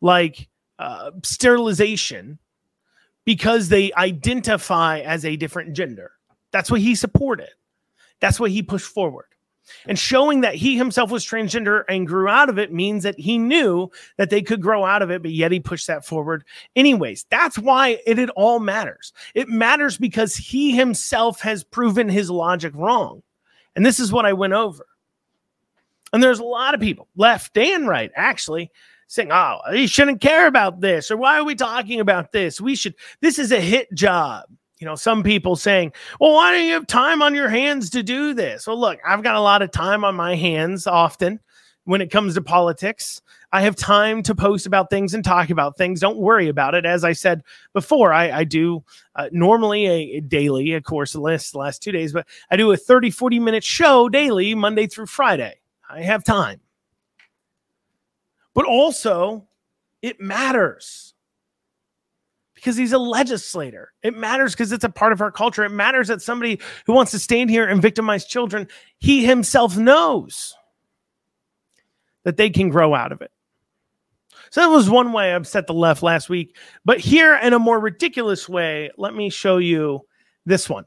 like 0.00 0.48
uh, 0.78 1.10
sterilization, 1.22 2.38
because 3.24 3.68
they 3.68 3.92
identify 3.94 5.00
as 5.00 5.24
a 5.24 5.36
different 5.36 5.74
gender. 5.74 6.12
That's 6.52 6.70
what 6.70 6.80
he 6.80 6.94
supported. 6.94 7.50
That's 8.20 8.38
what 8.38 8.50
he 8.50 8.62
pushed 8.62 8.92
forward. 8.92 9.26
And 9.86 9.98
showing 9.98 10.42
that 10.42 10.54
he 10.54 10.76
himself 10.76 11.10
was 11.10 11.24
transgender 11.24 11.84
and 11.88 12.06
grew 12.06 12.28
out 12.28 12.48
of 12.48 12.58
it 12.58 12.72
means 12.72 13.02
that 13.02 13.18
he 13.18 13.38
knew 13.38 13.90
that 14.16 14.30
they 14.30 14.42
could 14.42 14.60
grow 14.62 14.84
out 14.84 15.02
of 15.02 15.10
it, 15.10 15.22
but 15.22 15.32
yet 15.32 15.52
he 15.52 15.60
pushed 15.60 15.86
that 15.86 16.04
forward. 16.04 16.44
Anyways, 16.74 17.26
that's 17.30 17.58
why 17.58 18.00
it, 18.06 18.18
it 18.18 18.30
all 18.30 18.60
matters. 18.60 19.12
It 19.34 19.48
matters 19.48 19.98
because 19.98 20.36
he 20.36 20.74
himself 20.74 21.40
has 21.40 21.64
proven 21.64 22.08
his 22.08 22.30
logic 22.30 22.72
wrong. 22.74 23.22
And 23.74 23.84
this 23.84 24.00
is 24.00 24.12
what 24.12 24.26
I 24.26 24.32
went 24.32 24.52
over. 24.52 24.86
And 26.12 26.22
there's 26.22 26.38
a 26.38 26.44
lot 26.44 26.74
of 26.74 26.80
people, 26.80 27.08
left 27.16 27.58
and 27.58 27.88
right, 27.88 28.10
actually, 28.14 28.70
saying, 29.08 29.30
oh, 29.32 29.58
he 29.72 29.86
shouldn't 29.86 30.20
care 30.20 30.46
about 30.46 30.80
this, 30.80 31.10
or 31.10 31.16
why 31.16 31.38
are 31.38 31.44
we 31.44 31.54
talking 31.54 32.00
about 32.00 32.32
this? 32.32 32.60
We 32.60 32.74
should, 32.74 32.94
this 33.20 33.38
is 33.38 33.52
a 33.52 33.60
hit 33.60 33.92
job. 33.92 34.44
You 34.78 34.86
know, 34.86 34.94
some 34.94 35.22
people 35.22 35.56
saying, 35.56 35.92
well, 36.20 36.34
why 36.34 36.52
don't 36.52 36.66
you 36.66 36.74
have 36.74 36.86
time 36.86 37.22
on 37.22 37.34
your 37.34 37.48
hands 37.48 37.88
to 37.90 38.02
do 38.02 38.34
this? 38.34 38.66
Well, 38.66 38.78
look, 38.78 38.98
I've 39.06 39.22
got 39.22 39.36
a 39.36 39.40
lot 39.40 39.62
of 39.62 39.70
time 39.70 40.04
on 40.04 40.14
my 40.14 40.36
hands 40.36 40.86
often 40.86 41.40
when 41.84 42.02
it 42.02 42.10
comes 42.10 42.34
to 42.34 42.42
politics. 42.42 43.22
I 43.52 43.62
have 43.62 43.74
time 43.74 44.22
to 44.24 44.34
post 44.34 44.66
about 44.66 44.90
things 44.90 45.14
and 45.14 45.24
talk 45.24 45.48
about 45.48 45.78
things. 45.78 46.00
Don't 46.00 46.18
worry 46.18 46.48
about 46.48 46.74
it. 46.74 46.84
As 46.84 47.04
I 47.04 47.12
said 47.12 47.42
before, 47.72 48.12
I, 48.12 48.30
I 48.30 48.44
do 48.44 48.84
uh, 49.14 49.28
normally 49.32 49.86
a, 49.86 50.16
a, 50.16 50.20
daily, 50.20 50.74
of 50.74 50.84
course, 50.84 51.14
list 51.14 51.52
the 51.52 51.58
last 51.58 51.82
two 51.82 51.92
days, 51.92 52.12
but 52.12 52.26
I 52.50 52.56
do 52.56 52.70
a 52.72 52.76
30, 52.76 53.10
40 53.10 53.38
minute 53.38 53.64
show 53.64 54.10
daily, 54.10 54.54
Monday 54.54 54.86
through 54.86 55.06
Friday. 55.06 55.60
I 55.88 56.02
have 56.02 56.22
time. 56.22 56.60
But 58.52 58.66
also, 58.66 59.46
it 60.02 60.20
matters 60.20 61.05
because 62.66 62.76
he's 62.76 62.92
a 62.92 62.98
legislator. 62.98 63.92
It 64.02 64.16
matters 64.16 64.52
because 64.52 64.72
it's 64.72 64.82
a 64.82 64.88
part 64.88 65.12
of 65.12 65.20
our 65.20 65.30
culture. 65.30 65.62
It 65.62 65.70
matters 65.70 66.08
that 66.08 66.20
somebody 66.20 66.60
who 66.84 66.94
wants 66.94 67.12
to 67.12 67.18
stand 67.20 67.48
here 67.48 67.64
and 67.64 67.80
victimize 67.80 68.24
children, 68.24 68.66
he 68.98 69.24
himself 69.24 69.76
knows 69.76 70.52
that 72.24 72.36
they 72.36 72.50
can 72.50 72.68
grow 72.68 72.92
out 72.92 73.12
of 73.12 73.22
it. 73.22 73.30
So 74.50 74.62
that 74.62 74.66
was 74.66 74.90
one 74.90 75.12
way 75.12 75.30
I 75.30 75.36
upset 75.36 75.68
the 75.68 75.74
left 75.74 76.02
last 76.02 76.28
week. 76.28 76.56
But 76.84 76.98
here, 76.98 77.36
in 77.36 77.52
a 77.52 77.58
more 77.60 77.78
ridiculous 77.78 78.48
way, 78.48 78.90
let 78.98 79.14
me 79.14 79.30
show 79.30 79.58
you 79.58 80.00
this 80.44 80.68
one. 80.68 80.86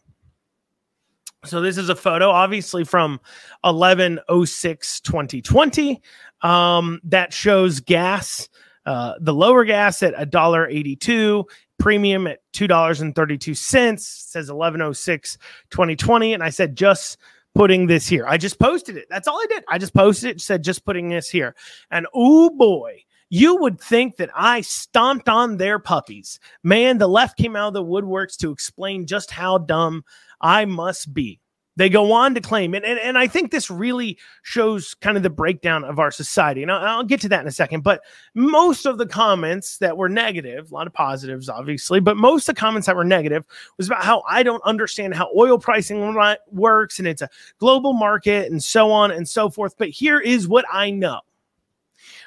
So 1.45 1.61
this 1.61 1.77
is 1.77 1.87
a 1.87 1.95
photo, 1.95 2.29
obviously 2.29 2.83
from 2.83 3.21
1106 3.61 4.99
2020, 4.99 6.01
um, 6.41 6.99
that 7.05 7.31
shows 7.31 7.79
gas, 7.79 8.49
uh, 8.85 9.13
the 9.21 9.33
lower 9.33 9.63
gas 9.63 10.03
at 10.03 10.13
$1.82, 10.29 11.45
premium 11.79 12.27
at 12.27 12.39
$2.32. 12.53 13.57
says 13.57 14.51
1106 14.51 15.37
2020. 15.71 16.33
And 16.33 16.43
I 16.43 16.49
said, 16.49 16.75
just 16.75 17.17
putting 17.55 17.87
this 17.87 18.07
here. 18.07 18.27
I 18.27 18.37
just 18.37 18.59
posted 18.59 18.97
it. 18.97 19.07
That's 19.09 19.27
all 19.27 19.37
I 19.37 19.45
did. 19.49 19.63
I 19.67 19.77
just 19.77 19.93
posted 19.93 20.31
it, 20.31 20.41
said, 20.41 20.63
just 20.63 20.85
putting 20.85 21.09
this 21.09 21.29
here. 21.29 21.55
And 21.89 22.05
oh 22.13 22.49
boy, 22.51 23.03
you 23.29 23.55
would 23.57 23.79
think 23.79 24.17
that 24.17 24.29
I 24.35 24.61
stomped 24.61 25.29
on 25.29 25.57
their 25.57 25.79
puppies. 25.79 26.39
Man, 26.63 26.97
the 26.97 27.07
left 27.07 27.37
came 27.37 27.55
out 27.55 27.69
of 27.69 27.73
the 27.73 27.83
woodworks 27.83 28.37
to 28.37 28.51
explain 28.51 29.05
just 29.05 29.31
how 29.31 29.57
dumb 29.59 30.03
I 30.41 30.65
must 30.65 31.13
be. 31.13 31.39
They 31.79 31.87
go 31.87 32.11
on 32.11 32.35
to 32.35 32.41
claim, 32.41 32.73
and, 32.73 32.83
and, 32.83 32.99
and 32.99 33.17
I 33.17 33.25
think 33.25 33.51
this 33.51 33.71
really 33.71 34.17
shows 34.41 34.95
kind 34.95 35.15
of 35.15 35.23
the 35.23 35.29
breakdown 35.29 35.85
of 35.85 35.97
our 35.97 36.11
society. 36.11 36.61
And 36.61 36.69
I'll, 36.69 36.97
I'll 36.97 37.03
get 37.05 37.21
to 37.21 37.29
that 37.29 37.39
in 37.39 37.47
a 37.47 37.51
second. 37.51 37.85
But 37.85 38.01
most 38.35 38.85
of 38.85 38.97
the 38.97 39.05
comments 39.05 39.77
that 39.77 39.95
were 39.95 40.09
negative, 40.09 40.69
a 40.69 40.73
lot 40.73 40.87
of 40.87 40.93
positives, 40.93 41.47
obviously, 41.47 42.01
but 42.01 42.17
most 42.17 42.49
of 42.49 42.55
the 42.55 42.59
comments 42.59 42.85
that 42.87 42.97
were 42.97 43.05
negative 43.05 43.45
was 43.77 43.87
about 43.87 44.03
how 44.03 44.23
I 44.27 44.43
don't 44.43 44.61
understand 44.65 45.15
how 45.15 45.29
oil 45.33 45.57
pricing 45.57 46.13
works 46.51 46.99
and 46.99 47.07
it's 47.07 47.21
a 47.21 47.29
global 47.59 47.93
market 47.93 48.51
and 48.51 48.61
so 48.61 48.91
on 48.91 49.11
and 49.11 49.25
so 49.25 49.49
forth. 49.49 49.77
But 49.77 49.87
here 49.87 50.19
is 50.19 50.49
what 50.49 50.65
I 50.69 50.91
know. 50.91 51.21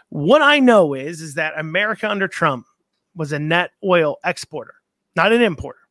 What 0.08 0.40
I 0.40 0.60
know 0.60 0.94
is, 0.94 1.20
is 1.20 1.34
that 1.34 1.52
America 1.58 2.08
under 2.08 2.26
Trump 2.26 2.64
was 3.14 3.32
a 3.32 3.38
net 3.38 3.72
oil 3.84 4.16
exporter, 4.24 4.76
not 5.14 5.30
an 5.30 5.42
importer. 5.42 5.81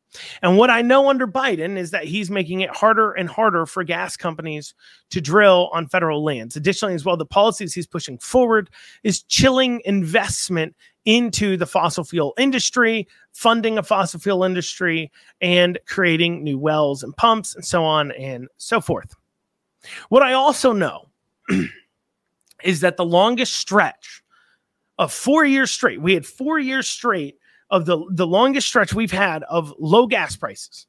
And 0.42 0.58
what 0.58 0.70
I 0.70 0.82
know 0.82 1.08
under 1.08 1.26
Biden 1.26 1.76
is 1.76 1.90
that 1.90 2.04
he's 2.04 2.30
making 2.30 2.60
it 2.60 2.70
harder 2.70 3.12
and 3.12 3.28
harder 3.28 3.66
for 3.66 3.84
gas 3.84 4.16
companies 4.16 4.74
to 5.10 5.20
drill 5.20 5.70
on 5.72 5.88
federal 5.88 6.22
lands. 6.22 6.56
Additionally, 6.56 6.94
as 6.94 7.04
well, 7.04 7.16
the 7.16 7.26
policies 7.26 7.74
he's 7.74 7.86
pushing 7.86 8.18
forward 8.18 8.70
is 9.02 9.22
chilling 9.22 9.80
investment 9.84 10.74
into 11.04 11.56
the 11.56 11.66
fossil 11.66 12.04
fuel 12.04 12.34
industry, 12.38 13.08
funding 13.32 13.78
a 13.78 13.82
fossil 13.82 14.20
fuel 14.20 14.44
industry, 14.44 15.10
and 15.40 15.78
creating 15.86 16.44
new 16.44 16.58
wells 16.58 17.02
and 17.02 17.16
pumps 17.16 17.54
and 17.54 17.64
so 17.64 17.84
on 17.84 18.12
and 18.12 18.48
so 18.56 18.80
forth. 18.80 19.14
What 20.10 20.22
I 20.22 20.32
also 20.34 20.72
know 20.72 21.08
is 22.62 22.80
that 22.80 22.96
the 22.96 23.04
longest 23.04 23.54
stretch 23.54 24.22
of 24.98 25.12
four 25.12 25.44
years 25.44 25.70
straight, 25.70 26.00
we 26.00 26.14
had 26.14 26.24
four 26.24 26.58
years 26.58 26.86
straight 26.86 27.36
of 27.72 27.86
the, 27.86 27.98
the 28.10 28.26
longest 28.26 28.68
stretch 28.68 28.92
we've 28.92 29.10
had 29.10 29.42
of 29.44 29.74
low 29.78 30.06
gas 30.06 30.36
prices. 30.36 30.86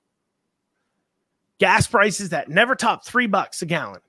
Gas 1.57 1.87
prices 1.87 2.29
that 2.29 2.49
never 2.49 2.75
topped 2.75 3.05
three 3.05 3.25
bucks 3.25 3.61
a 3.61 3.65
gallon 3.65 4.01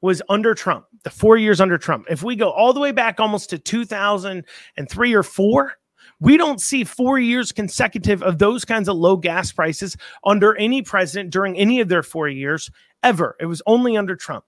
was 0.00 0.22
under 0.28 0.54
Trump, 0.54 0.86
the 1.02 1.10
four 1.10 1.36
years 1.36 1.60
under 1.60 1.76
Trump. 1.78 2.06
If 2.08 2.22
we 2.22 2.36
go 2.36 2.50
all 2.50 2.72
the 2.72 2.80
way 2.80 2.92
back 2.92 3.18
almost 3.18 3.50
to 3.50 3.58
2003 3.58 5.14
or 5.14 5.22
four, 5.24 5.72
we 6.20 6.36
don't 6.36 6.60
see 6.60 6.84
four 6.84 7.18
years 7.18 7.50
consecutive 7.50 8.22
of 8.22 8.38
those 8.38 8.64
kinds 8.64 8.88
of 8.88 8.96
low 8.96 9.16
gas 9.16 9.50
prices 9.50 9.96
under 10.24 10.56
any 10.56 10.80
president 10.82 11.30
during 11.30 11.56
any 11.56 11.80
of 11.80 11.88
their 11.88 12.04
four 12.04 12.28
years 12.28 12.70
ever. 13.02 13.36
It 13.40 13.46
was 13.46 13.62
only 13.66 13.96
under 13.96 14.14
Trump. 14.14 14.44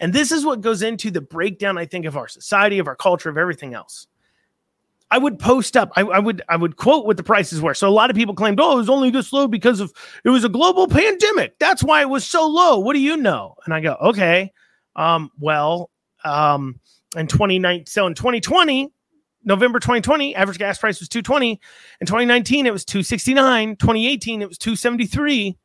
And 0.00 0.12
this 0.12 0.32
is 0.32 0.44
what 0.44 0.60
goes 0.60 0.82
into 0.82 1.12
the 1.12 1.20
breakdown, 1.20 1.78
I 1.78 1.86
think, 1.86 2.04
of 2.04 2.16
our 2.16 2.28
society, 2.28 2.80
of 2.80 2.88
our 2.88 2.96
culture, 2.96 3.28
of 3.28 3.38
everything 3.38 3.74
else. 3.74 4.08
I 5.10 5.18
would 5.18 5.38
post 5.38 5.76
up. 5.76 5.92
I, 5.96 6.02
I, 6.02 6.18
would 6.18 6.42
I 6.48 6.56
would 6.56 6.76
quote 6.76 7.06
what 7.06 7.16
the 7.16 7.22
prices 7.22 7.60
were. 7.60 7.74
So 7.74 7.88
a 7.88 7.90
lot 7.90 8.10
of 8.10 8.16
people 8.16 8.34
claimed, 8.34 8.58
"Oh, 8.60 8.72
it 8.72 8.76
was 8.76 8.88
only 8.88 9.10
this 9.10 9.32
low 9.32 9.46
because 9.46 9.80
of 9.80 9.92
it 10.24 10.30
was 10.30 10.44
a 10.44 10.48
global 10.48 10.88
pandemic. 10.88 11.58
That's 11.58 11.84
why 11.84 12.00
it 12.00 12.08
was 12.08 12.26
so 12.26 12.46
low." 12.46 12.78
What 12.78 12.94
do 12.94 13.00
you 13.00 13.16
know? 13.16 13.54
And 13.64 13.74
I 13.74 13.80
go, 13.80 13.96
"Okay, 14.00 14.52
um, 14.96 15.30
well, 15.38 15.90
um, 16.24 16.80
in 17.16 17.26
2019, 17.26 17.86
so 17.86 18.06
in 18.06 18.14
2020, 18.14 18.92
November 19.44 19.78
2020, 19.78 20.34
average 20.34 20.58
gas 20.58 20.78
price 20.78 20.98
was 21.00 21.08
220. 21.08 21.60
In 22.00 22.06
2019, 22.06 22.66
it 22.66 22.72
was 22.72 22.84
269. 22.84 23.76
2018, 23.76 24.42
it 24.42 24.48
was 24.48 24.58
273." 24.58 25.56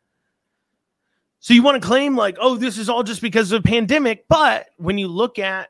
So 1.39 1.53
you 1.53 1.63
want 1.63 1.81
to 1.81 1.87
claim 1.87 2.17
like, 2.17 2.37
"Oh, 2.39 2.55
this 2.55 2.77
is 2.77 2.89
all 2.89 3.03
just 3.03 3.21
because 3.21 3.51
of 3.51 3.61
a 3.61 3.67
pandemic," 3.67 4.25
but 4.27 4.67
when 4.77 4.97
you 4.97 5.07
look 5.07 5.39
at 5.39 5.69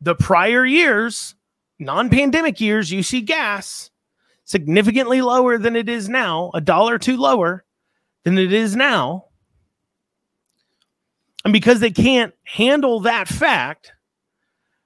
the 0.00 0.14
prior 0.14 0.64
years 0.64 1.34
non 1.78 2.10
pandemic 2.10 2.60
years, 2.60 2.90
you 2.90 3.02
see 3.02 3.20
gas 3.20 3.90
significantly 4.44 5.22
lower 5.22 5.58
than 5.58 5.76
it 5.76 5.88
is 5.88 6.08
now, 6.08 6.50
a 6.54 6.60
dollar 6.60 6.94
or 6.94 6.98
two 6.98 7.16
lower 7.16 7.64
than 8.24 8.38
it 8.38 8.52
is 8.52 8.76
now. 8.76 9.26
And 11.44 11.52
because 11.52 11.80
they 11.80 11.90
can't 11.90 12.34
handle 12.44 13.00
that 13.00 13.28
fact, 13.28 13.92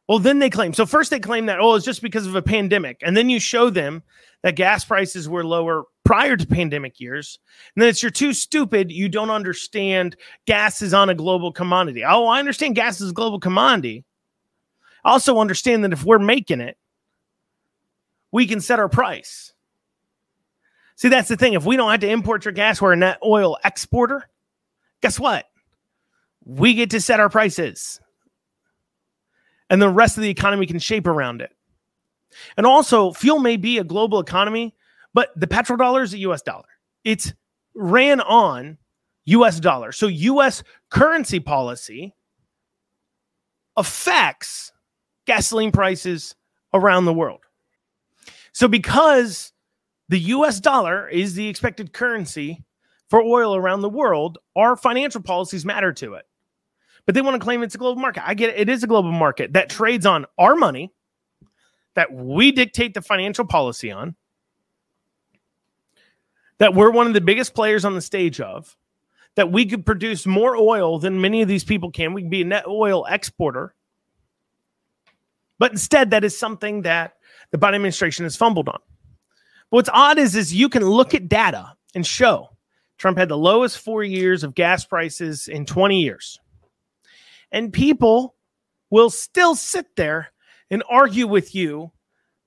well, 0.09 0.19
then 0.19 0.41
they 0.41 0.51
claim. 0.51 0.75
So, 0.75 0.87
first 0.87 1.11
they 1.11 1.21
claim 1.21 1.47
that, 1.47 1.61
oh, 1.61 1.75
it's 1.75 1.85
just 1.85 2.03
because 2.03 2.27
of 2.27 2.35
a 2.35 2.43
pandemic. 2.43 2.99
And 3.03 3.17
then 3.17 3.31
you 3.31 3.39
show 3.39 3.71
them 3.71 4.03
that 4.43 4.57
gas 4.57 4.85
prices 4.85 5.29
were 5.29 5.45
lower 5.45 5.85
prior 6.05 6.37
to 6.37 6.47
pandemic 6.47 6.99
years. 6.99 7.39
And 7.75 7.83
then 7.83 7.89
it's 7.89 8.03
you're 8.03 8.11
too 8.11 8.33
stupid. 8.33 8.91
You 8.91 9.09
don't 9.09 9.31
understand 9.31 10.17
gas 10.47 10.83
is 10.83 10.93
on 10.93 11.11
a 11.11 11.15
global 11.15 11.53
commodity. 11.53 12.03
Oh, 12.05 12.27
I 12.27 12.41
understand 12.41 12.75
gas 12.75 13.01
is 13.01 13.11
a 13.11 13.15
global 13.15 13.39
commodity. 13.39 14.05
I 15.05 15.13
Also, 15.13 15.39
understand 15.39 15.85
that 15.85 15.93
if 15.93 16.05
we're 16.05 16.19
making 16.19 16.61
it, 16.61 16.77
we 18.33 18.47
can 18.47 18.61
set 18.61 18.79
our 18.79 18.89
price. 18.89 19.53
See, 20.97 21.09
that's 21.09 21.29
the 21.29 21.37
thing. 21.37 21.55
If 21.55 21.65
we 21.65 21.77
don't 21.77 21.91
have 21.91 22.01
to 22.01 22.11
import 22.11 22.45
your 22.45 22.53
gas, 22.53 22.81
we're 22.81 22.93
a 22.93 22.97
net 22.97 23.19
oil 23.25 23.57
exporter. 23.65 24.29
Guess 25.01 25.19
what? 25.19 25.47
We 26.45 26.75
get 26.75 26.91
to 26.91 27.01
set 27.01 27.21
our 27.21 27.31
prices. 27.31 28.01
And 29.71 29.81
the 29.81 29.89
rest 29.89 30.17
of 30.17 30.23
the 30.23 30.31
economy 30.31 30.67
can 30.67 30.79
shape 30.79 31.07
around 31.07 31.41
it. 31.41 31.51
And 32.57 32.67
also, 32.67 33.13
fuel 33.13 33.39
may 33.39 33.57
be 33.57 33.79
a 33.79 33.85
global 33.85 34.21
economy, 34.21 34.75
but 35.15 35.31
the 35.37 35.47
petrodollar 35.47 36.03
is 36.03 36.13
a 36.13 36.19
US 36.19 36.43
dollar. 36.43 36.69
It's 37.03 37.33
ran 37.75 38.21
on 38.21 38.79
US 39.25 39.59
dollar. 39.59 39.93
So, 39.93 40.07
US 40.07 40.63
currency 40.91 41.41
policy 41.41 42.15
affects 43.77 44.73
gasoline 45.27 45.73
prices 45.73 46.35
around 46.75 47.05
the 47.05 47.15
world. 47.15 47.41
So, 48.61 48.69
because 48.69 49.55
the 50.11 50.19
US 50.19 50.61
dollar 50.61 51.09
is 51.09 51.33
the 51.33 51.49
expected 51.49 51.95
currency 51.95 52.63
for 53.09 53.23
oil 53.23 53.57
around 53.57 53.81
the 53.81 53.89
world, 53.89 54.37
our 54.55 54.77
financial 54.77 55.23
policies 55.23 55.65
matter 55.65 55.95
to 55.95 56.13
it. 56.13 56.27
but 57.07 57.15
they 57.15 57.23
want 57.23 57.41
to 57.41 57.43
claim 57.43 57.63
it's 57.63 57.75
a 57.75 57.79
global 57.79 58.03
market. 58.03 58.23
I 58.29 58.35
get 58.35 58.51
it. 58.51 58.61
It 58.61 58.69
is 58.69 58.85
a 58.85 58.87
global 58.87 59.13
market 59.13 59.55
that 59.55 59.71
trades 59.71 60.05
on 60.05 60.27
our 60.37 60.57
money 60.57 60.93
that 61.95 62.13
we 62.13 62.53
dictate 62.53 62.93
the 62.93 63.01
financial 63.01 63.47
policy 63.47 63.91
on, 63.91 64.15
that 66.59 66.75
we're 66.75 66.91
one 66.91 67.07
of 67.07 67.15
the 67.15 67.23
biggest 67.23 67.55
players 67.55 67.87
on 67.87 67.95
the 67.95 68.03
stage 68.03 68.43
of, 68.43 68.77
that 69.37 69.51
we 69.51 69.65
could 69.65 69.87
produce 69.87 70.27
more 70.27 70.55
oil 70.55 70.99
than 70.99 71.23
many 71.23 71.41
of 71.41 71.49
these 71.49 71.65
people 71.65 71.91
can. 71.91 72.13
We 72.13 72.21
can 72.21 72.31
be 72.31 72.43
a 72.43 72.45
net 72.45 72.67
oil 72.67 73.07
exporter. 73.07 73.75
But 75.59 75.73
instead, 75.73 76.11
that 76.11 76.25
is 76.25 76.39
something 76.39 76.83
that 76.83 77.15
the 77.51 77.59
Biden 77.59 77.75
administration 77.75 78.25
has 78.25 78.37
fumbled 78.37 78.69
on. 78.69 78.79
But 79.71 79.77
what's 79.77 79.91
odd 79.93 80.19
is, 80.19 80.37
is 80.37 80.55
you 80.55 80.69
can 80.69 80.85
look 80.85 81.15
at 81.15 81.29
data 81.29 81.75
and 81.95 82.07
show 82.07 82.51
Trump 83.01 83.17
had 83.17 83.29
the 83.31 83.39
lowest 83.39 83.79
four 83.79 84.05
years 84.05 84.45
of 84.45 84.55
gas 84.55 84.85
prices 84.85 85.49
in 85.49 85.65
20 85.65 86.01
years. 86.01 86.39
And 87.51 87.73
people 87.73 88.35
will 88.91 89.09
still 89.09 89.55
sit 89.55 89.87
there 89.97 90.29
and 90.71 90.85
argue 90.89 91.27
with 91.27 91.55
you 91.55 91.93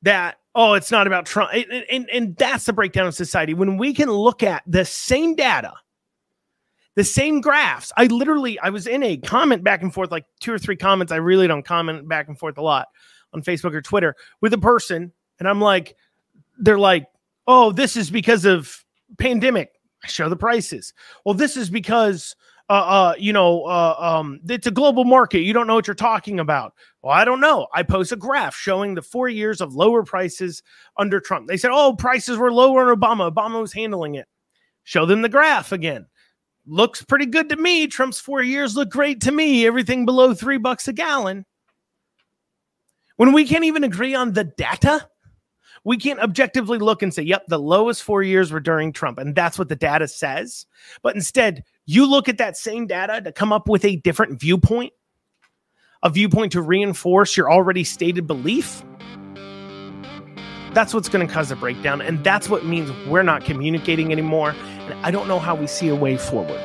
that, 0.04 0.38
oh, 0.54 0.74
it's 0.74 0.92
not 0.92 1.08
about 1.08 1.26
Trump. 1.26 1.52
And, 1.54 1.86
and, 1.90 2.10
and 2.10 2.38
that's 2.38 2.66
the 2.66 2.74
breakdown 2.74 3.08
of 3.08 3.16
society. 3.16 3.56
When 3.56 3.78
we 3.78 3.94
can 3.94 4.12
look 4.12 4.44
at 4.44 4.62
the 4.68 4.86
same 4.86 5.36
data, 5.36 5.74
the 6.96 7.04
same 7.04 7.42
graphs. 7.42 7.92
I 7.98 8.06
literally, 8.06 8.60
I 8.60 8.70
was 8.70 8.86
in 8.86 9.02
a 9.02 9.18
comment 9.18 9.64
back 9.64 9.82
and 9.82 9.92
forth, 9.92 10.12
like 10.12 10.26
two 10.40 10.54
or 10.54 10.60
three 10.60 10.76
comments. 10.76 11.12
I 11.12 11.16
really 11.16 11.48
don't 11.48 11.66
comment 11.66 12.08
back 12.08 12.28
and 12.28 12.38
forth 12.38 12.60
a 12.60 12.62
lot 12.62 12.90
on 13.34 13.42
Facebook 13.42 13.74
or 13.74 13.82
Twitter 13.82 14.16
with 14.42 14.54
a 14.54 14.58
person. 14.58 15.12
And 15.40 15.48
I'm 15.48 15.62
like, 15.62 15.96
they're 16.60 16.80
like, 16.80 17.08
oh, 17.48 17.72
this 17.72 17.98
is 17.98 18.10
because 18.10 18.46
of 18.46 18.84
pandemic. 19.18 19.72
I 20.04 20.08
show 20.08 20.30
the 20.30 20.36
prices. 20.36 20.94
Well, 21.26 21.34
this 21.34 21.58
is 21.58 21.70
because 21.70 22.36
uh, 22.70 22.74
uh, 22.74 23.16
you 23.20 23.34
know, 23.34 23.64
uh, 23.64 23.96
um, 24.00 24.40
it's 24.48 24.68
a 24.68 24.72
global 24.72 25.04
market. 25.04 25.40
You 25.40 25.54
don't 25.54 25.68
know 25.68 25.76
what 25.76 25.86
you're 25.86 25.96
talking 25.96 26.40
about. 26.40 26.74
Well, 27.02 27.14
I 27.14 27.26
don't 27.26 27.42
know. 27.42 27.68
I 27.74 27.84
post 27.84 28.14
a 28.14 28.16
graph 28.16 28.56
showing 28.56 28.96
the 28.96 29.02
four 29.02 29.28
years 29.28 29.60
of 29.60 29.76
lower 29.76 30.04
prices 30.04 30.64
under 30.98 31.20
Trump. 31.20 31.48
They 31.48 31.58
said, 31.58 31.72
oh, 31.74 31.94
prices 31.94 32.38
were 32.38 32.54
lower 32.54 32.82
under 32.82 32.96
Obama. 32.96 33.32
Obama 33.32 33.60
was 33.60 33.74
handling 33.74 34.16
it. 34.16 34.28
Show 34.86 35.06
them 35.06 35.22
the 35.22 35.30
graph 35.30 35.72
again. 35.72 36.06
Looks 36.66 37.04
pretty 37.04 37.26
good 37.26 37.50
to 37.50 37.58
me. 37.58 37.88
Trump's 37.88 38.20
four 38.20 38.42
years 38.42 38.78
look 38.78 38.90
great 38.90 39.20
to 39.22 39.32
me. 39.32 39.68
Everything 39.68 40.06
below 40.06 40.34
three 40.34 40.58
bucks 40.58 40.88
a 40.88 40.94
gallon. 40.94 41.46
When 43.24 43.32
we 43.32 43.48
can't 43.48 43.64
even 43.64 43.86
agree 43.86 44.14
on 44.16 44.34
the 44.34 44.44
data, 44.44 45.08
we 45.86 45.96
can't 45.96 46.20
objectively 46.20 46.78
look 46.78 47.02
and 47.02 47.14
say, 47.14 47.22
yep, 47.24 47.46
the 47.48 47.58
lowest 47.58 48.04
four 48.04 48.22
years 48.22 48.52
were 48.52 48.60
during 48.60 48.92
Trump. 48.92 49.18
And 49.18 49.34
that's 49.34 49.58
what 49.58 49.70
the 49.70 49.78
data 49.78 50.10
says. 50.10 50.66
But 51.04 51.16
instead, 51.16 51.64
you 51.86 52.06
look 52.06 52.28
at 52.28 52.38
that 52.40 52.58
same 52.58 52.86
data 52.86 53.22
to 53.22 53.32
come 53.32 53.54
up 53.54 53.70
with 53.70 53.86
a 53.86 53.96
different 53.96 54.42
viewpoint, 54.42 54.92
a 56.04 56.10
viewpoint 56.10 56.52
to 56.52 56.62
reinforce 56.62 57.38
your 57.38 57.50
already 57.50 57.86
stated 57.86 58.28
belief. 58.28 58.84
That's 60.74 60.94
what's 60.94 61.08
going 61.08 61.26
to 61.26 61.34
cause 61.34 61.50
a 61.50 61.56
breakdown. 61.56 62.02
And 62.02 62.22
that's 62.26 62.50
what 62.50 62.66
means 62.66 62.92
we're 63.08 63.24
not 63.24 63.46
communicating 63.46 64.12
anymore. 64.12 64.50
And 64.50 64.96
I 65.06 65.12
don't 65.12 65.30
know 65.30 65.40
how 65.40 65.56
we 65.56 65.68
see 65.68 65.88
a 65.88 65.96
way 65.96 66.18
forward. 66.18 66.60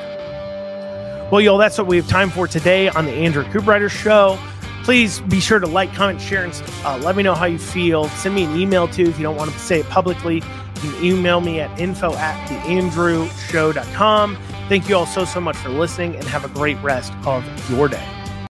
Well, 1.31 1.39
y'all, 1.39 1.57
that's 1.57 1.77
what 1.77 1.87
we 1.87 1.95
have 1.95 2.09
time 2.09 2.29
for 2.29 2.49
today 2.49 2.89
on 2.89 3.05
the 3.05 3.13
Andrew 3.13 3.45
Cooperrider 3.45 3.89
Show. 3.89 4.37
Please 4.83 5.19
be 5.21 5.39
sure 5.39 5.59
to 5.59 5.67
like, 5.67 5.93
comment, 5.93 6.21
share, 6.21 6.43
and 6.43 6.63
uh, 6.83 6.97
let 6.97 7.15
me 7.15 7.23
know 7.23 7.35
how 7.35 7.45
you 7.45 7.59
feel. 7.59 8.09
Send 8.09 8.35
me 8.35 8.45
an 8.45 8.59
email 8.59 8.87
too 8.87 9.03
if 9.03 9.17
you 9.17 9.23
don't 9.23 9.35
want 9.35 9.51
to 9.51 9.59
say 9.59 9.81
it 9.81 9.89
publicly. 9.89 10.35
You 10.35 10.91
can 10.91 11.03
email 11.03 11.41
me 11.41 11.59
at 11.59 11.79
info 11.79 12.13
at 12.13 12.47
theandrewshow.com. 12.49 14.37
Thank 14.69 14.87
you 14.87 14.95
all 14.95 15.05
so, 15.05 15.25
so 15.25 15.41
much 15.41 15.57
for 15.57 15.69
listening 15.69 16.15
and 16.15 16.23
have 16.25 16.45
a 16.45 16.49
great 16.49 16.77
rest 16.81 17.13
of 17.25 17.43
your 17.69 17.87
day. 17.87 18.18